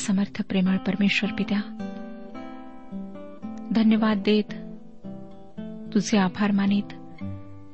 समर्थ 0.00 0.42
प्रेमळ 0.48 0.76
परमेश्वर 0.76 1.32
पित्या 1.38 1.60
धन्यवाद 3.70 4.22
देत 4.26 4.52
तुझे 5.94 6.18
आभार 6.18 6.50
मानित 6.50 6.92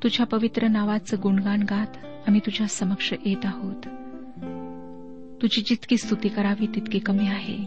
तुझ्या 0.02 0.26
पवित्र 0.26 0.66
नावाचं 0.66 1.16
गुणगान 1.22 1.62
गात 1.62 1.96
आम्ही 2.26 2.40
तुझ्या 2.46 2.66
समक्ष 2.66 3.12
येत 3.24 3.46
आहोत. 3.46 3.82
तुझी 5.42 5.62
जितकी 5.66 5.96
स्तुती 5.96 6.28
करावी 6.28 6.66
तितकी 6.66 6.98
कमी 6.98 7.26
आहे. 7.26 7.58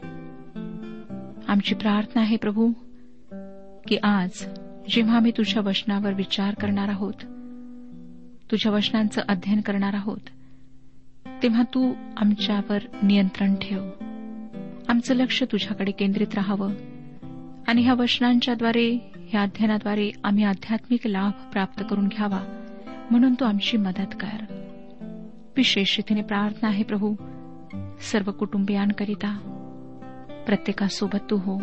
आमची 1.47 1.75
प्रार्थना 1.75 2.21
आहे 2.21 2.37
प्रभू 2.37 2.71
की 3.87 3.97
आज 4.03 4.45
जेव्हा 4.89 5.15
आम्ही 5.15 5.31
तुझ्या 5.31 5.61
वचनावर 5.65 6.13
विचार 6.13 6.53
करणार 6.53 6.89
आहोत 6.89 7.13
तुझ्या 8.51 8.71
वचनांचं 8.71 9.21
अध्ययन 9.27 9.61
करणार 9.61 9.93
आहोत 9.93 10.29
तेव्हा 11.43 11.63
तू 11.63 11.93
आमच्यावर 12.17 12.79
नियंत्रण 13.03 13.55
ठेव. 13.55 14.08
आमचं 14.89 15.15
लक्ष 15.15 15.43
तुझ्याकडे 15.43 15.91
केंद्रित 15.91 16.35
राहावं. 16.35 16.71
आणि 17.67 17.81
ह्या 17.81 17.93
वचनांच्याद्वारे 17.93 19.11
ह्या 19.15 19.41
अध्ययनाद्वारे 19.41 20.11
आम्ही 20.23 20.43
आध्यात्मिक 20.43 21.07
लाभ 21.07 21.31
प्राप्त 21.51 21.83
करून 21.89 22.07
घ्यावा 22.07 22.43
म्हणून 23.11 23.33
तू 23.33 23.45
आमची 23.45 23.77
मदत 23.77 24.15
कर. 24.19 24.45
विशेष 25.57 25.97
रीतीने 25.97 26.21
प्रार्थना 26.21 26.69
आहे 26.69 26.83
प्रभू. 26.83 27.15
सर्व 27.99 28.31
कुटुंबियांकरिता 28.31 29.37
प्रत्येकासोबत 30.45 31.19
तू 31.29 31.37
हो. 31.37 31.59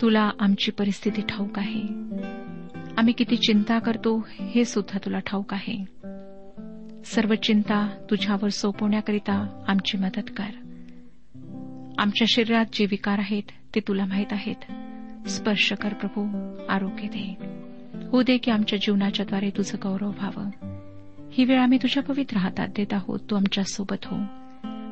तुला 0.00 0.30
आमची 0.40 0.70
परिस्थिती 0.70 1.22
ठाऊक 1.22 1.58
आहे. 1.58 1.82
आम्ही 2.98 3.12
किती 3.12 3.36
चिंता 3.36 3.78
करतो 3.78 4.26
हे 4.40 4.64
सुद्धा 4.64 4.98
तुला 5.04 5.18
ठाऊक 5.18 5.54
आहे. 5.54 5.84
सर्व 7.04 7.34
चिंता 7.34 8.06
तुझ्यावर 8.10 8.48
सोपवण्याकरिता 8.48 9.64
आमची 9.68 9.98
मदत 9.98 10.30
कर. 10.36 10.67
आमच्या 11.98 12.26
शरीरात 12.30 12.66
जे 12.72 12.86
विकार 12.90 13.18
आहेत 13.18 13.42
ते 13.74 13.80
तुला 13.80 14.04
माहीत 14.04 14.26
आहेत. 14.30 14.72
स्पर्श 15.28 15.72
कर 15.72 15.92
प्रभू 15.92 16.56
आरोग्य 16.68 17.08
दे. 17.08 17.36
हो 18.08 18.22
दे 18.22 18.38
की 18.38 18.50
आमच्या 18.50 18.78
जीवनाच्याद्वारे 18.78 19.50
तुझं 19.50 19.78
गौरव 19.82 20.10
व्हावं. 20.10 20.50
ही 21.32 21.44
वेळ 21.44 21.60
आम्ही 21.60 21.78
तुझ्या 21.82 22.02
पवित्र 22.02 22.36
हातात 22.36 22.68
देत 22.76 22.94
आहोत. 22.94 23.20
तू 23.30 23.36
आमच्यासोबत 23.36 24.04
हो. 24.04 24.16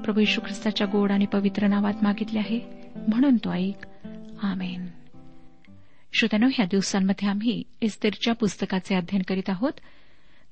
प्रभू 0.02 0.20
यशू 0.20 0.40
ख्रिस्ताच्या 0.40 0.86
गोड 0.92 1.12
आणि 1.12 1.26
पवित्र 1.26 1.66
नावात 1.66 1.94
मागितले 2.02 2.38
आहे. 2.38 2.60
म्हणून 3.08 3.36
तो 3.36 3.52
ऐक. 3.52 3.86
आमेन. 4.42 4.86
श्रोत्यानो 6.12 6.46
ह्या 6.54 6.66
दिवसांमध्ये 6.66 7.28
आम्ही 7.28 7.62
इस्तेरच्या 7.80 8.34
पुस्तकाचे 8.34 8.94
अध्ययन 8.94 9.22
करीत 9.28 9.50
आहोत. 9.50 9.72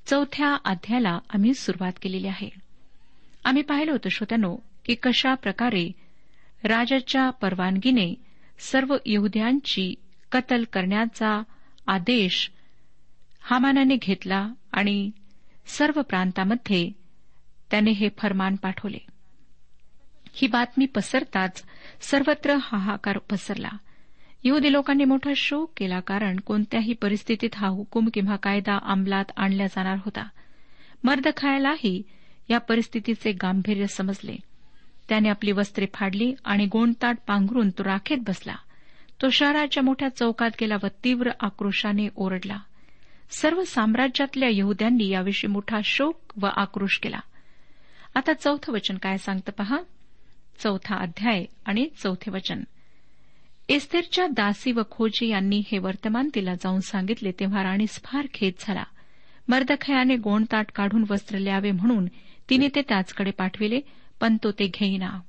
चौथ्या 0.07 0.57
अध्यायाला 0.65 1.19
आम्ही 1.35 1.55
सुरुवात 1.55 1.93
केलेली 2.03 2.27
आहे. 2.27 2.49
आम्ही 3.45 3.63
पाहिलं 3.63 3.93
होतं 3.93 4.09
श्रोत्यानो 4.09 4.57
की 4.85 4.95
कशा 4.95 5.35
प्रकारे 5.35 6.04
राजाच्या 6.65 7.31
परवानगीने 7.31 8.15
सर्व 8.59 8.97
यहुद्यांची 9.07 9.95
कतल 10.33 10.65
करण्याचा 10.73 11.43
आदेश 11.87 12.51
हामानाने 13.41 13.97
घेतला 13.97 14.49
आणि 14.73 15.11
सर्व 15.67 16.03
प्रांतामध्ये 16.03 16.93
त्याने 17.71 17.91
हे 17.91 18.09
फरमान 18.19 18.57
पाठवले. 18.57 18.99
ही 20.33 20.49
बातमी 20.49 20.87
पसरताच 20.87 21.65
सर्वत्र 22.01 22.57
हाहाकार 22.63 23.19
पसरला. 23.19 23.71
यहुदी 24.45 24.73
लोकांनी 24.73 25.05
मोठा 25.05 25.33
शोक 25.37 25.73
केला 25.77 26.01
कारण 26.01 26.41
कोणत्याही 26.41 26.93
परिस्थितीत 26.93 27.51
हा 27.55 27.69
हुकूम 27.69 28.09
किंवा 28.15 28.37
कायदा 28.37 28.79
अंमलात 28.83 29.25
आणला 29.37 29.67
जाणार 29.67 29.97
होता. 30.05 30.29
मर्द 31.05 31.29
खायलाही 31.37 32.03
या 32.51 32.59
परिस्थितीचे 32.59 33.33
गांभीर्य 33.33 33.87
समजले. 33.87 34.37
त्याने 35.09 35.29
आपली 35.29 35.53
वस्त्रे 35.53 35.87
फाडली 35.95 36.35
आणि 36.45 36.67
गोंडताट 36.67 37.17
पांघरून 37.27 37.71
तो 37.71 37.85
राखेत 37.85 38.19
बसला. 38.27 38.55
तो 39.23 39.31
शहराच्या 39.31 39.83
मोठ्या 39.83 40.09
चौकात 40.09 40.51
गेला 40.61 40.75
व 40.83 40.87
तीव्र 41.05 41.31
आक्रोशाने 41.41 42.09
ओरडला. 42.17 42.59
सर्व 43.31 43.65
साम्राज्यातल्या 43.65 44.49
यहुद्यांनी 44.53 45.09
याविषयी 45.09 45.53
मोठा 45.53 45.79
शोक 45.85 46.21
व 46.43 46.47
आक्रोश 46.57 47.01
केला. 47.03 47.21
आता 48.15 48.33
चौथं 48.33 48.73
वचन 48.73 48.97
काय 48.97 49.17
सांगतं 49.17 49.53
पहा? 49.53 49.77
चौथा 50.59 50.97
अध्याय 50.97 51.45
आणि 51.67 51.89
चौथे 52.03 52.31
वचन. 52.31 52.63
एस्तेरच्या 53.69 54.27
दासी 54.27 54.73
व 54.73 54.81
खोजी 54.91 55.29
यांनी 55.29 55.63
हे 55.73 55.79
वर्तमान 55.79 56.29
तिला 56.35 56.55
जाऊन 56.55 56.81
सांगितले 56.81 57.31
तेव्हा 57.31 57.63
राणीस 57.63 58.03
फार 58.05 58.27
खेद 58.35 58.53
झाला. 58.61 58.83
मर्दखयाने 59.49 60.17
गोंडताट 60.17 60.67
काढून 60.75 61.05
वस्त्र 61.11 61.39
ल्यावे 61.39 61.71
म्हणून 61.71 62.07
तिने 62.51 62.69
ते 62.75 62.83
त्याचकडे 62.89 63.31
पाठविले 63.31 63.81
पण 64.21 64.37
तो 64.45 64.51
ते 64.51 64.67
घेईना. 64.67 65.21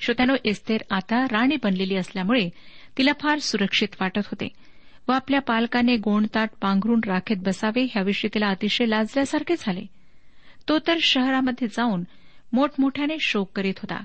श्रोत्यानो 0.00 0.34
एस्तेर 0.44 0.80
आता 0.90 1.24
राणी 1.24 1.56
बनलेली 1.62 1.96
असल्यामुळे 1.96 2.48
तिला 2.98 3.12
फार 3.20 3.38
सुरक्षित 3.38 3.88
वाटत 4.00 4.26
होते 4.26 4.48
व 5.08 5.12
आपल्या 5.12 5.40
पालकाने 5.40 5.96
गोंडताट 5.96 6.50
पांघरून 6.60 7.00
राखेत 7.06 7.36
बसावे 7.36 7.84
ह्याविषयी 7.84 8.30
तिला 8.34 8.48
अतिशय 8.48 8.86
लाजल्यासारखे 8.86 9.54
झाले. 9.58 9.82
तो 10.68 10.78
तर 10.78 10.96
शहरामध्ये 11.02 11.68
जाऊन 11.68 12.04
मोठमोठ्याने 12.52 13.16
शोक 13.20 13.50
करीत 13.56 13.74
होता 13.78 14.04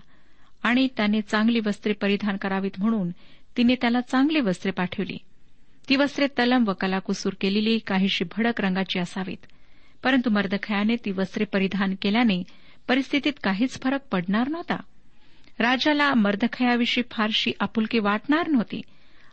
आणि 0.63 0.87
त्याने 0.97 1.21
चांगली 1.21 1.59
वस्त्रे 1.65 1.93
परिधान 1.93 2.37
करावीत 2.37 2.71
म्हणून 2.77 3.09
तिने 3.57 3.75
त्याला 3.75 4.01
चांगली 4.01 4.39
वस्त्रे 4.39 4.71
पाठवली. 4.71 5.17
ती 5.89 5.95
वस्त्रे 5.95 6.27
तलम 6.39 6.63
व 6.67 6.73
कलाकुसूर 6.73 7.33
केलेली 7.41 7.79
काहीशी 7.79 8.23
भडक 8.37 8.61
रंगाची 8.61 8.99
असावीत 8.99 9.45
परंतु 10.03 10.29
मर्दखयाने 10.29 10.95
ती 10.95 11.11
वस्त्रे 11.11 11.45
परिधान 11.45 11.95
केल्याने 12.01 12.43
परिस्थितीत 12.87 13.33
काहीच 13.43 13.81
फरक 13.81 13.99
पडणार 14.11 14.47
नव्हता. 14.47 14.75
राजाला 15.59 16.13
मर्दखयाविषयी 16.13 17.03
फारशी 17.11 17.51
आपुलकी 17.59 17.99
वाटणार 17.99 18.47
नव्हती 18.47 18.81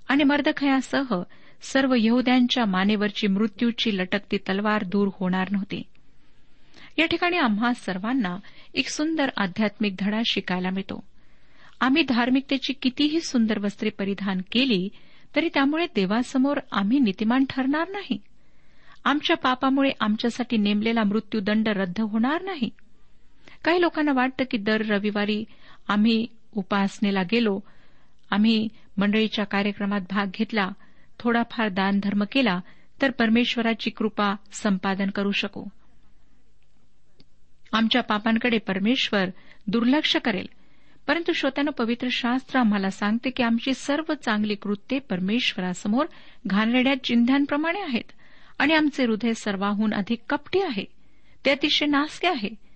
आणि 0.09 0.25
मर्दखयासह 0.25 1.23
सर्व 1.63 1.95
यहुद्यांच्या 1.99 2.65
मानेवरची 2.65 3.27
मृत्यूची 3.27 3.97
लटकती 3.99 4.37
तलवार 4.37 4.85
दूर 4.85 5.09
होणार 5.21 5.49
नव्हती. 5.51 5.83
या 6.99 7.07
ठिकाणी 7.07 7.37
आम्हा 7.37 7.73
सर्वांना 7.75 8.37
एक 8.75 8.89
सुंदर 8.89 9.29
आध्यात्मिक 9.37 9.95
धडा 9.99 10.21
शिकायला 10.27 10.71
मिळतो. 10.71 11.05
आम्ही 11.81 12.03
धार्मिकतेची 12.03 12.73
कितीही 12.73 13.21
सुंदर 13.21 13.59
वस्त्रे 13.59 13.91
परिधान 13.91 14.41
केली 14.53 14.89
तरी 15.37 15.49
त्यामुळे 15.55 15.87
देवासमोर 15.95 16.57
आम्ही 16.73 16.99
नीतिमान 16.99 17.45
ठरणार 17.51 17.89
नाही. 17.89 18.19
आमच्या 19.05 19.37
पापामुळे 19.37 19.91
आमच्यासाठी 20.01 20.57
नेमलेला 20.57 21.05
मृत्यूदंड 21.05 21.69
रद्द 21.69 22.01
होणार 22.01 22.43
नाही. 22.43 22.71
काही 23.65 23.81
लोकांना 23.81 24.13
वाटतं 24.13 24.45
की 24.51 24.59
दर 24.59 24.87
रविवारी 24.87 25.45
आम्ही 25.89 26.27
उपासनेला 26.53 27.23
गेलो 27.23 27.61
आम्ही 28.31 28.69
मंडळीच्या 28.97 29.45
कार्यक्रमात 29.45 30.01
भाग 30.11 30.27
घेतला 30.35 30.69
थोडाफार 31.19 31.69
दानधर्म 31.69 32.25
केला 32.33 32.61
तर 33.03 33.11
परमेश्वराची 33.11 33.91
कृपा 33.91 34.35
संपादन 34.53 35.11
करू 35.11 35.31
शकू. 35.31 35.65
आमच्या 37.73 38.03
पापांकडे 38.03 38.59
परमेश्वर 38.59 39.25
दुर्लक्ष 39.67 40.17
करेल. 40.17 40.47
परंतु 41.07 41.33
श्रोत्यानं 41.33 41.71
पवित्र 41.71 42.09
शास्त्र 42.11 42.59
आम्हाला 42.59 42.91
सांगते 42.91 43.31
की 43.31 43.43
आमची 43.43 43.75
सर्व 43.75 44.13
चांगली 44.15 44.55
कृत्ये 44.55 44.99
परमेश्वरासमोर 44.99 46.07
घाणेरड्या 46.47 47.05
चिन्हांप्रमाणे 47.05 47.81
आहेत 47.81 48.13
आणि 48.59 48.75
आमचे 48.75 49.05
हृदय 49.05 49.33
सर्वाहून 49.33 49.95
अधिक 49.95 50.19
कपटी 50.29 50.61
आहे. 50.61 50.85
ते 51.45 51.51
अतिशय 51.51 51.87
नासके 51.87 52.29
आहे. 52.29 52.72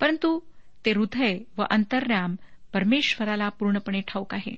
परंतु 0.00 0.40
ते 0.84 0.90
हृदय 0.90 1.38
व 1.58 1.62
अंतर्याम 1.70 2.36
परमेश्वराला 2.72 3.48
पूर्णपणे 3.48 4.00
ठाऊक 4.00 4.34
आहे. 4.34 4.56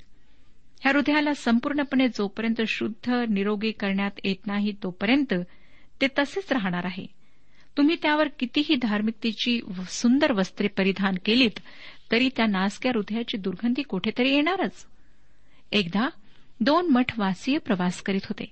ह्या 0.81 0.93
हृदयाला 0.93 1.35
संपूर्णपणे 1.35 2.09
जोपर्यंत 2.09 2.63
शुद्ध 2.69 3.11
निरोगी 3.29 3.71
करण्यात 3.71 4.11
येत 4.25 4.47
नाही 4.47 4.73
तोपर्यंत 4.83 5.35
ते 6.01 6.07
तसेच 6.19 6.53
राहणार 6.53 6.85
आहे. 6.85 7.07
तुम्ही 7.77 7.97
त्यावर 8.03 8.29
कितीही 8.39 8.75
धार्मिकतेची 8.75 9.61
सुंदर 9.89 10.33
वस्त्रे 10.33 10.69
परिधान 10.69 11.15
केलीत 11.25 11.61
तरी 12.13 12.29
त्या 12.37 12.47
नासक्या 12.47 12.93
हृदयाची 12.95 13.37
दुर्गंधी 13.37 13.83
कुठेतरी 13.83 14.35
येणारच. 14.35 14.87
एकदा 15.73 16.09
दोन 16.61 16.89
मठवासीय 16.89 17.59
प्रवास 17.59 18.03
करीत 18.03 18.21
होते. 18.25 18.45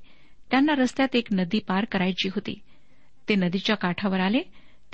त्यांना 0.51 0.75
रस्त्यात 0.75 1.17
एक 1.17 1.27
नदी 1.33 1.59
पार 1.59 1.85
करायची 1.85 2.29
होती. 2.29 2.61
ते 3.29 3.35
नदीच्या 3.35 3.77
काठावर 3.77 4.21
आले 4.21 4.41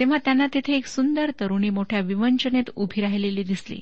तेव्हा 0.00 0.18
त्यांना 0.24 0.46
तिथे 0.54 0.76
एक 0.76 0.86
सुंदर 0.86 1.30
तरुणी 1.40 1.70
मोठ्या 1.70 2.00
विवंचनेत 2.00 2.70
उभी 2.76 3.00
राहिलेली 3.00 3.42
दिसली. 3.42 3.80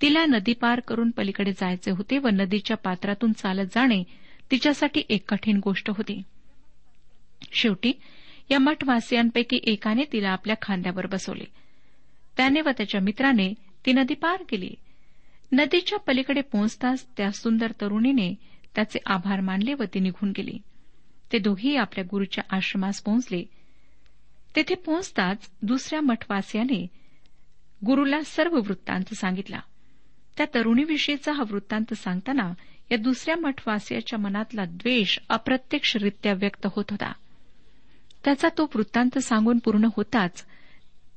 तिला 0.00 0.26
नदी 0.26 0.52
पार 0.52 0.80
करून 0.80 1.10
पलीकडे 1.10 1.52
जायचे 1.52 1.90
होते 1.90 2.18
व 2.18 2.28
नदीच्या 2.28 2.76
पात्रातून 2.76 3.32
चालत 3.32 3.66
जाणे 3.66 4.02
तिच्यासाठी 4.50 5.02
एक 5.08 5.30
कठीण 5.30 5.60
गोष्ट 5.64 5.90
होती. 5.90 6.22
शेवटी 7.52 7.92
या 8.50 8.58
मठवासियांपैकी 8.58 9.58
एकाने 9.62 10.02
तिला 10.12 10.30
आपल्या 10.30 10.56
खांद्यावर 10.62 11.06
बसवले. 11.06 11.44
त्याने 12.36 12.60
व 12.60 12.68
त्याच्या 12.76 13.00
मित्राने 13.00 13.54
ती 13.86 13.92
नदी 13.92 14.14
पार 14.14 14.42
केली. 14.48 14.70
नदीच्या 15.52 15.98
पलीकडे 15.98 16.40
पोहोचताच 16.40 17.06
त्या 17.16 17.30
सुंदर 17.30 17.72
तरुणीने 17.80 18.34
त्याचे 18.74 18.98
आभार 19.06 19.40
मानले 19.40 19.74
व 19.74 19.82
ती 19.94 20.00
निघून 20.00 20.32
गेली. 20.36 20.58
ते 21.32 21.38
दोघेही 21.38 21.76
आपल्या 21.76 22.04
गुरुच्या 22.10 22.56
आश्रमास 22.56 23.02
पोहोचले. 23.02 23.44
तेथे 24.56 24.74
पोहोचताच 24.74 25.50
दुसऱ्या 25.62 26.00
मठवासियाने 26.00 26.86
गुरुला 27.86 28.20
सर्व 28.24 28.56
वृत्तांत 28.56 29.14
सांगितला. 29.14 29.60
त्या 30.36 30.46
तरुणीविषयीचा 30.54 31.32
हा 31.32 31.42
वृत्तांत 31.50 31.94
सांगताना 31.94 32.52
या 32.90 32.96
दुसऱ्या 32.96 33.36
मठवासियाच्या 33.36 34.18
मनातला 34.18 34.64
द्वेष 34.64 35.18
अप्रत्यक्षरित्या 35.28 36.32
व्यक्त 36.32 36.66
होत 36.70 36.84
होता. 36.90 37.12
त्याचा 38.24 38.48
तो 38.58 38.70
वृत्तांत 38.74 39.18
सांगून 39.18 39.58
पूर्ण 39.58 39.84
होताच 39.96 40.46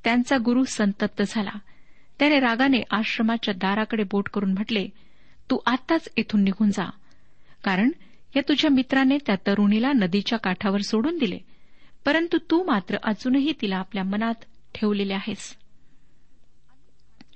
त्यांचा 0.03 0.37
गुरु 0.45 0.63
संतप्त 0.63 1.21
झाला. 1.27 1.57
त्याने 2.19 2.39
रागाने 2.39 2.81
आश्रमाच्या 2.91 3.53
दाराकडे 3.53 4.03
बोट 4.03 4.29
करून 4.29 4.53
म्हटले 4.53 4.87
तू 5.51 5.57
आत्ताच 5.65 6.09
इथून 6.15 6.43
निघून 6.43 6.69
जा. 6.69 6.89
कारण 7.63 7.89
या 8.35 8.41
तुझ्या 8.49 8.71
मित्राने 8.71 9.17
त्या 9.25 9.35
तरुणीला 9.47 9.91
नदीच्या 9.93 10.39
काठावर 10.39 10.81
सोडून 10.81 11.17
दिले. 11.17 11.37
परंतु 12.05 12.37
तू 12.37 12.63
मात्र 12.63 12.97
अजूनही 13.03 13.53
तिला 13.61 13.77
आपल्या 13.77 14.03
मनात 14.03 14.33
ठेवलेले 14.75 15.13
आहेस. 15.13 15.55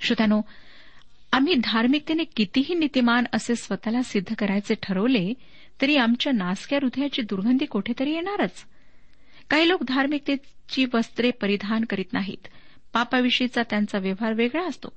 श्रोत्यानो 0.02 0.42
आम्ही 1.32 1.56
धार्मिकतेने 1.56 2.24
कितीही 2.24 2.76
नीतिमान 2.76 3.24
असे 3.34 3.56
स्वतःला 3.56 4.02
सिद्ध 4.04 4.36
करायचे 4.38 4.76
ठरवले 4.84 5.34
तरी 5.82 5.96
आमच्या 5.96 6.34
नासक्या 6.34 6.80
हृदयाची 6.82 7.22
दुर्गंधी 7.22 7.66
कुठेतरी 7.66 8.14
येणारच. 8.14 8.66
काही 9.50 9.70
लोक 9.70 9.84
धार्मिकतेची 9.84 10.86
वस्त्रे 10.94 11.32
परिधान 11.32 11.86
करीत 11.86 12.14
नाहीत. 12.14 12.48
पापाविषयीचा 12.94 13.62
त्यांचा 13.70 13.98
व्यवहार 13.98 14.34
वेगळा 14.34 14.68
असतो. 14.68 14.88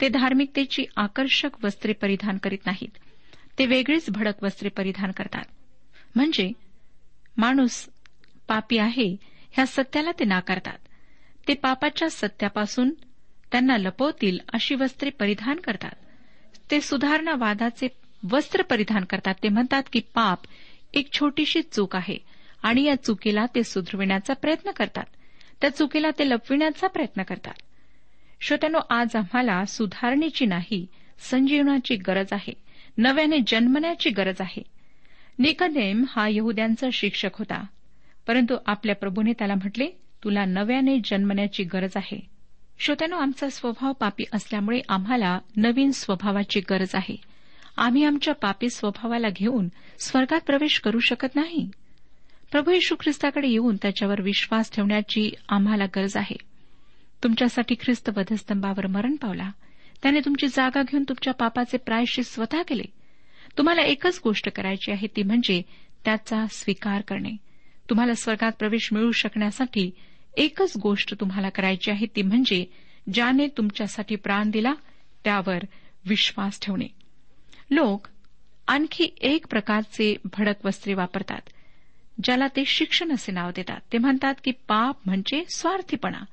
ते 0.00 0.08
धार्मिकतेची 0.08 0.84
आकर्षक 0.96 1.64
वस्त्रे 1.64 1.92
परिधान 1.92 2.38
करीत 2.38 2.66
नाहीत. 2.66 2.98
ते 3.58 3.66
वेगळीच 3.66 4.10
भडक 4.10 4.42
वस्त्रे 4.42 4.68
परिधान 4.68 5.10
करतात. 5.10 5.44
म्हणजे 6.14 6.52
माणूस 7.36 7.88
पापी 8.48 8.78
आहे 8.78 9.16
ह्या 9.52 9.66
सत्याला 9.66 10.10
ते 10.12 10.24
नाकारतात. 10.24 10.78
ते 11.48 11.54
पापाच्या 11.54 12.10
सत्यापासून 12.10 12.90
त्यांना 13.52 13.76
लपवतील 13.76 14.38
अशी 14.52 14.74
वस्त्रे 14.74 15.10
परिधान 15.10 15.56
करतात. 15.56 15.94
ते 16.70 16.80
सुधारणावादाचे 16.80 17.88
वस्त्र 18.30 18.62
परिधान 18.62 19.04
करतात. 19.04 19.34
ते 19.42 19.48
म्हणतात 19.48 19.82
की 19.92 20.00
पाप 20.14 20.38
एक 20.94 21.12
छोटीशी 21.12 21.62
चूक 21.62 21.96
आहे 21.96 22.16
आणि 22.62 22.82
या 22.82 23.02
चुकीला 23.02 23.46
ते 23.54 23.62
सुधरविण्याचा 23.62 24.34
प्रयत्न 24.34 24.70
करतात. 24.70 25.04
त्या 25.60 25.70
चुकीला 25.70 26.10
ते 26.10 26.28
लपविण्याचा 26.28 26.86
प्रयत्न 26.86 27.22
करतात. 27.22 27.54
श्रोत्यानो 28.40 28.78
आज 28.90 29.16
आम्हाला 29.16 29.64
सुधारणेची 29.64 30.46
नाही 30.46 30.86
संजीवनाची 31.18 31.96
गरज 31.96 32.26
आहे. 32.32 32.52
नव्याने 32.98 33.38
जन्मण्याची 33.46 34.10
गरज 34.10 34.40
आहे. 34.40 34.62
निकनेम 35.38 36.04
हा 36.08 36.28
यहुद्यांचा 36.30 36.88
शिक्षक 36.92 37.30
होता. 37.34 37.64
परंतु 38.26 38.56
आपल्या 38.66 38.94
प्रभूने 38.94 39.32
त्याला 39.32 39.54
म्हटले 39.54 39.86
तुला 40.24 40.44
नव्याने 40.44 40.98
जन्मण्याची 41.04 41.64
गरज 41.64 41.90
आहे. 41.96 42.26
श्रोत्यानो 42.78 43.16
आमचा 43.16 43.48
स्वभाव 43.48 43.92
पापी 43.92 44.24
असल्यामुळे 44.32 44.80
आम्हाला 44.88 45.38
नवीन 45.56 45.90
स्वभावाची 45.90 46.60
गरज 46.60 46.94
आहे. 46.94 47.16
आम्ही 47.76 48.04
आमच्या 48.04 48.34
पापी 48.34 48.70
स्वभावाला 48.70 49.28
घेऊन 49.28 49.68
स्वर्गात 49.98 50.40
प्रवेश 50.40 50.80
करू 50.80 50.98
शकत 50.98 51.36
नाही. 51.36 51.70
प्रभू 52.50 52.70
येशू 52.70 52.94
ख्रिस्ताकडे 53.00 53.48
येऊन 53.48 53.76
त्याच्यावर 53.76 54.20
विश्वास 54.20 54.72
ठेवण्याची 54.72 55.30
आम्हाला 55.48 55.84
गरज 55.84 56.16
आहे. 56.16 56.36
तुमच्यासाठी 57.22 57.74
ख्रिस्त 57.74 58.10
वधस्तंभावर 58.16 58.86
मरण 58.86 59.16
पावला. 59.16 59.50
त्याने 60.02 60.20
तुमची 60.20 60.46
जागा 60.46 60.82
घेऊन 60.82 61.02
तुमच्या 61.02 61.32
पापाचे 61.32 61.76
प्रायश्चित 61.76 62.24
स्वतः 62.24 62.62
केले. 62.62 62.82
तुम्हाला 63.58 63.82
एकच 63.82 64.20
गोष्ट 64.24 64.48
करायची 64.48 64.92
आहे 64.92 65.06
ती 65.16 65.22
म्हणजे 65.22 65.62
त्याचा 66.04 66.46
स्वीकार 66.50 67.00
करणे. 67.00 67.36
तुम्हाला 67.90 68.14
स्वर्गात 68.14 68.52
प्रवेश 68.52 68.88
मिळू 68.92 69.12
शकण्यासाठी 69.12 69.90
एकच 70.36 70.72
गोष्ट 70.82 71.20
तुम्हाला 71.20 71.48
करायची 71.48 71.90
आहे 71.90 72.06
ती 72.16 72.22
म्हणजे 72.22 72.64
ज्याने 73.12 73.46
तुमच्यासाठी 73.46 74.16
प्राण 74.16 74.50
दिला 74.50 74.74
त्यावर 75.24 75.58
विश्वास 76.08 76.60
ठेवणे. 76.62 76.86
लोक 77.70 78.06
आणखी 78.68 79.08
एक 79.20 79.46
प्रकारचे 79.46 80.16
भडक 80.24 80.66
वस्त्रे 80.66 80.94
वापरतात 80.94 81.40
ज्याला 82.24 82.46
ते 82.46 82.64
शिक्षण 82.64 83.12
असे 83.12 83.32
नाव 83.32 83.50
देतात. 83.56 83.80
ते 83.92 83.98
म्हणतात 83.98 84.34
की 84.44 84.50
पाप 84.50 84.96
म्हणजे 85.06 85.44
स्वार्थीपणा. 85.56 86.24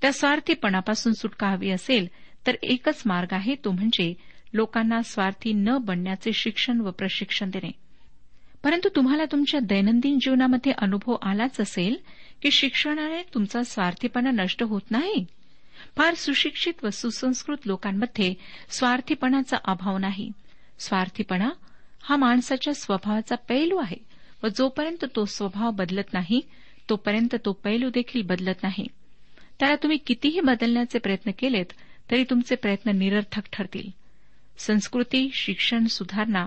त्या 0.00 0.12
स्वार्थीपणापासून 0.12 1.12
सुटका 1.12 1.48
हवी 1.48 1.70
असेल 1.70 2.08
तर 2.46 2.54
एकच 2.62 3.02
मार्ग 3.06 3.28
आहे 3.30 3.54
तो 3.64 3.70
म्हणजे 3.70 4.14
लोकांना 4.52 5.02
स्वार्थी 5.02 5.52
न 5.52 5.78
बनण्याचे 5.80 6.32
शिक्षण 6.32 6.80
व 6.80 6.90
प्रशिक्षण 6.90 7.50
देणे. 7.50 7.70
परंतु 8.64 8.88
तुम्हाला 8.96 9.24
तुमच्या 9.24 9.60
दैनंदिन 9.60 10.18
जीवनामध्ये 10.18 10.72
अनुभव 10.78 11.16
आलाच 11.22 11.60
असेल 11.60 11.96
की 12.42 12.50
शिक्षणाने 12.50 13.22
तुमचा 13.34 13.62
स्वार्थीपणा 13.62 14.30
नष्ट 14.30 14.62
होत 14.62 14.80
नाही? 14.90 15.24
फार 15.96 16.14
सुशिक्षित 16.14 16.84
व 16.84 16.90
सुसंस्कृत 16.90 17.66
लोकांमध्ये 17.66 18.34
स्वार्थीपणाचा 18.70 19.56
अभाव 19.64 19.98
नाही. 19.98 20.30
स्वार्थीपणा 20.78 21.50
हा 22.02 22.16
माणसाच्या 22.16 22.74
स्वभावाचा 22.74 23.34
पैलू 23.34 23.76
आहे 23.76 23.96
व 24.42 24.46
जोपर्यंत 24.46 25.04
तो 25.16 25.24
स्वभाव 25.24 25.70
बदलत 25.70 26.12
नाही 26.12 26.40
तोपर्यंत 26.90 27.36
तो 27.44 27.52
पैलू 27.52 27.90
देखील 27.94 28.22
बदलत 28.22 28.62
नाही. 28.62 28.86
त्याला 29.60 29.74
तुम्ही 29.74 29.98
कितीही 29.98 30.40
बदलण्याचे 30.40 30.98
प्रयत्न 30.98 31.30
केलेत 31.38 31.66
तरी 32.10 32.24
तुमचे 32.24 32.54
प्रयत्न 32.54 32.90
निरर्थक 32.90 33.42
ठरतील. 33.52 33.90
संस्कृती 34.58 35.30
शिक्षण 35.34 35.86
सुधारणा 35.86 36.46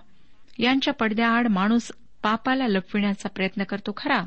यांच्या 0.60 0.94
पडद्याआड 0.94 1.48
माणूस 1.48 1.92
पापाला 2.24 2.68
लपविण्याचा 2.68 3.30
प्रयत्न 3.30 3.64
करतो 3.64 3.92
खरा 3.98 4.24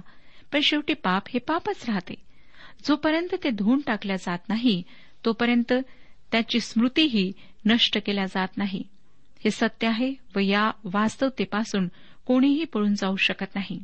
पण 0.52 0.60
शेवटी 0.60 0.94
पाप 0.94 1.22
हे 1.28 1.38
पापच 1.38 1.84
राहते. 1.88 2.14
जोपर्यंत 2.88 3.34
ते 3.44 3.50
धुवून 3.50 3.80
टाकल्या 3.86 4.16
जात 4.16 4.48
नाही 4.48 4.82
तोपर्यंत 5.24 5.72
त्याची 6.32 6.60
स्मृतीही 6.60 7.32
नष्ट 7.66 7.98
केल्या 8.06 8.24
जात 8.24 8.48
नाही. 8.56 8.82
हे 9.44 9.50
सत्य 9.50 9.86
आहे 9.86 10.14
व 10.36 10.38
या 10.38 10.70
वास्तवतेपासून 10.84 11.88
कोणीही 12.26 12.64
पळून 12.64 12.94
जाऊ 12.94 13.16
शकत 13.16 13.54
नाही. 13.54 13.82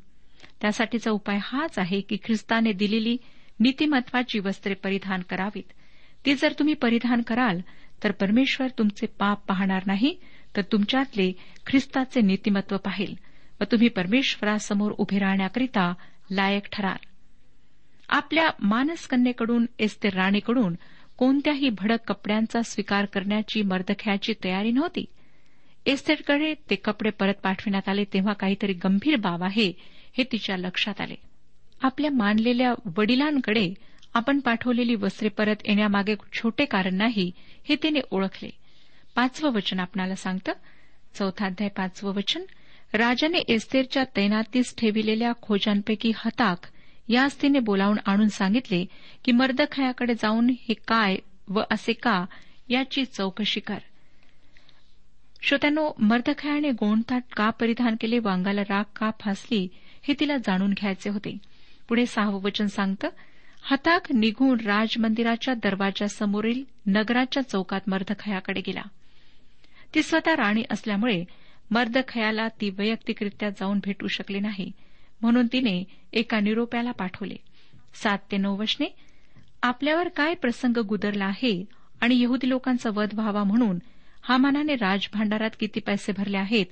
त्यासाठीचा 0.60 1.10
उपाय 1.10 1.38
हाच 1.42 1.78
आहे 1.78 2.00
की 2.00 2.16
ख्रिस्ताने 2.24 2.72
दिलेली 2.72 3.16
नीतिमत्वाची 3.60 4.38
वस्त्रे 4.38 4.74
परिधान 4.74 5.22
करावीत. 5.22 5.72
ती 6.26 6.34
जर 6.34 6.52
तुम्ही 6.58 6.74
परिधान 6.74 7.22
कराल 7.22 7.60
तर 8.04 8.12
परमेश्वर 8.12 8.68
तुमचे 8.78 9.06
पाप 9.06 9.46
पाहणार 9.46 9.82
नाही 9.86 10.16
तर 10.56 10.62
तुमच्यातले 10.62 11.32
ख्रिस्ताचे 11.66 12.20
नीतिमत्व 12.20 12.76
पाहिल. 12.76 13.14
व 13.60 13.64
तुम्ही 13.64 13.88
परमेश्वरासमोर 13.88 14.92
उभे 14.98 15.18
राहण्याकरिता 15.18 15.94
लायक 16.30 16.62
ठराल. 16.72 17.06
आपल्या 18.08 18.50
मानसकन्येकडून 18.60 19.66
एस्ते 19.78 20.08
राणीकडून 20.08 20.74
कोणत्याही 21.16 21.70
भडक 21.70 21.98
कपड्यांचा 22.08 22.62
स्वीकार 22.62 23.04
करण्याची 23.04 23.62
मर्दख्याची 23.62 24.34
तयारी 24.44 24.70
नव्हती. 24.70 25.04
एस्तेरकडे 25.86 26.54
ते 26.70 26.74
कपडे 26.74 27.10
परत 27.10 27.34
पाठविण्यात 27.34 27.88
आले 27.88 28.04
तेव्हा 28.04 28.32
काहीतरी 28.32 28.72
गंभीर 28.72 29.16
बाब 29.16 29.42
आहे 29.42 29.72
हे 30.18 30.24
तिच्या 30.32 30.56
लक्षात 30.56 31.00
आले. 31.00 31.14
आपल्या 31.82 32.10
मानलेल्या 32.10 32.74
वडिलांकडे 32.96 33.74
आपण 34.14 34.40
पाठवलेली 34.40 34.94
वस्त्रे 34.94 35.28
परत 35.28 35.56
येण्यामागे 35.64 36.14
छोटे 36.32 36.64
कारण 36.64 36.94
नाही 36.94 37.30
हे 37.68 37.76
तिने 37.82 38.00
ओळखले. 38.10 38.50
पाचवं 39.14 39.52
वचन 39.52 39.80
आपणाला 39.80 40.14
सांगतं. 40.14 40.52
चौथा 41.14 41.46
अध्याय 41.46 41.68
पाचवं 41.68 42.14
वचन. 42.14 42.42
राजाने 42.92 43.38
एस्तेरच्या 43.38 44.04
तैनातीस 44.16 44.74
ठेविलेल्या 44.78 45.32
खोजांपैकी 45.42 46.12
हताक 46.16 46.58
या 47.08 47.28
स्त्रीने 47.28 47.58
बोलावून 47.58 47.98
आणून 48.06 48.28
सांगितले 48.28 48.86
की 49.24 49.32
मर्दखयाकडे 49.32 50.14
जाऊन 50.14 50.50
हे 50.50 50.74
काय 50.74 51.16
व 51.48 51.60
असे 51.70 51.92
का 51.92 52.24
याची 52.68 53.04
चौकशी 53.04 53.60
कर. 53.60 53.78
श्रोत्यानो 55.42 55.92
मर्दखयाने 55.98 56.70
गोंडताट 56.70 57.22
का 57.36 57.50
परिधान 57.50 57.96
केले 58.00 58.18
व 58.18 58.28
अंगाला 58.28 58.62
राग 58.62 58.84
का 58.96 59.10
फासली 59.20 59.68
हे 60.08 60.14
तिला 60.20 60.36
जाणून 60.36 60.70
घ्यायचे 60.70 61.10
होते. 61.10 61.38
पुढे 61.88 62.06
सहावं 62.06 62.42
वचन 62.42 62.66
सांगतं 62.66 63.08
हताक 63.62 64.12
निघून 64.12 64.60
राजमंदिराच्या 64.60 65.54
दरवाजासमोरील 65.54 66.64
नगराच्या 66.86 67.48
चौकात 67.48 67.80
मर्दखयाकडे 67.86 68.60
गेला. 68.66 68.82
ती 69.94 70.02
स्वतः 70.02 70.36
राणी 70.36 70.62
असल्यामुळे 70.70 71.24
मर्दखयाला 71.70 72.48
ती 72.48 72.70
वैयक्तिकरित्या 72.70 73.50
जाऊन 73.50 73.78
भेटू 73.84 74.06
शकली 74.06 74.40
नाही. 74.40 74.72
म्हणून 75.22 75.46
तिने 75.46 75.84
एका 76.12 76.40
निरोप्याला 76.40 76.90
पाठवले. 76.90 77.36
सात 77.94 78.18
ते 78.30 78.36
नऊ 78.36 78.56
वशने 78.56 78.86
आपल्यावर 79.62 80.08
काय 80.08 80.34
प्रसंग 80.34 80.78
गुदरला 80.78 81.24
आहे 81.24 81.64
आणि 82.00 82.22
यहुदी 82.22 82.48
लोकांचा 82.48 82.90
वध 82.90 83.14
व्हावा 83.14 83.44
म्हणून 83.44 83.78
हामानाने 84.22 84.74
राजभांडारात 84.74 85.50
किती 85.60 85.80
पैसे 85.80 86.12
भरले 86.12 86.36
आहेत 86.36 86.66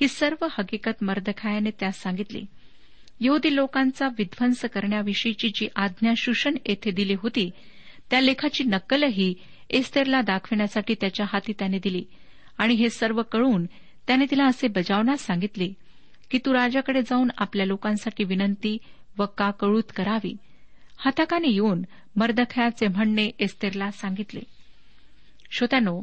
ही 0.00 0.08
सर्व 0.08 0.46
हकीकत 0.50 1.02
मर्दखायाने 1.02 1.70
त्यास 1.70 2.02
सांगितली. 2.02 2.44
यहुदी 3.20 3.56
लोकांचा 3.56 4.08
विध्वंस 4.18 4.64
करण्याविषयीची 4.64 5.48
जी 5.48 5.68
आज्ञा 5.76 6.12
शूषण 6.16 6.56
येथे 6.66 6.90
दिली 6.90 7.14
होती 7.14 7.50
त्या 8.10 8.20
लेखाची 8.20 8.64
नक्कलही 8.64 9.34
एस्तेरला 9.70 10.20
दाखविण्यासाठी 10.20 10.94
त्याच्या 10.94 11.26
हाती 11.32 11.52
त्याने 11.52 11.78
दिली. 11.78 12.04
आणि 12.58 12.74
हे 12.74 12.90
सर्व 12.90 13.22
कळून 13.22 13.66
त्याने 14.10 14.24
तिला 14.30 14.44
असे 14.44 14.68
बजावण्यास 14.68 15.24
सांगितले 15.26 15.66
की 16.30 16.38
तू 16.38 16.52
राजाकडे 16.52 17.00
जाऊन 17.02 17.28
आपल्या 17.38 17.66
लोकांसाठी 17.66 18.24
विनंती 18.24 18.76
व 19.18 19.26
का 19.38 19.50
कळूत 19.50 19.92
करावी? 19.96 20.32
हाताकाने 20.98 21.48
येऊन 21.48 21.82
मर्दख्याचे 22.16 22.88
म्हणणे 22.88 23.28
एस्तेरला 23.38 23.90
सांगितले. 23.90 24.40
श्रोत्यानो 25.50 25.96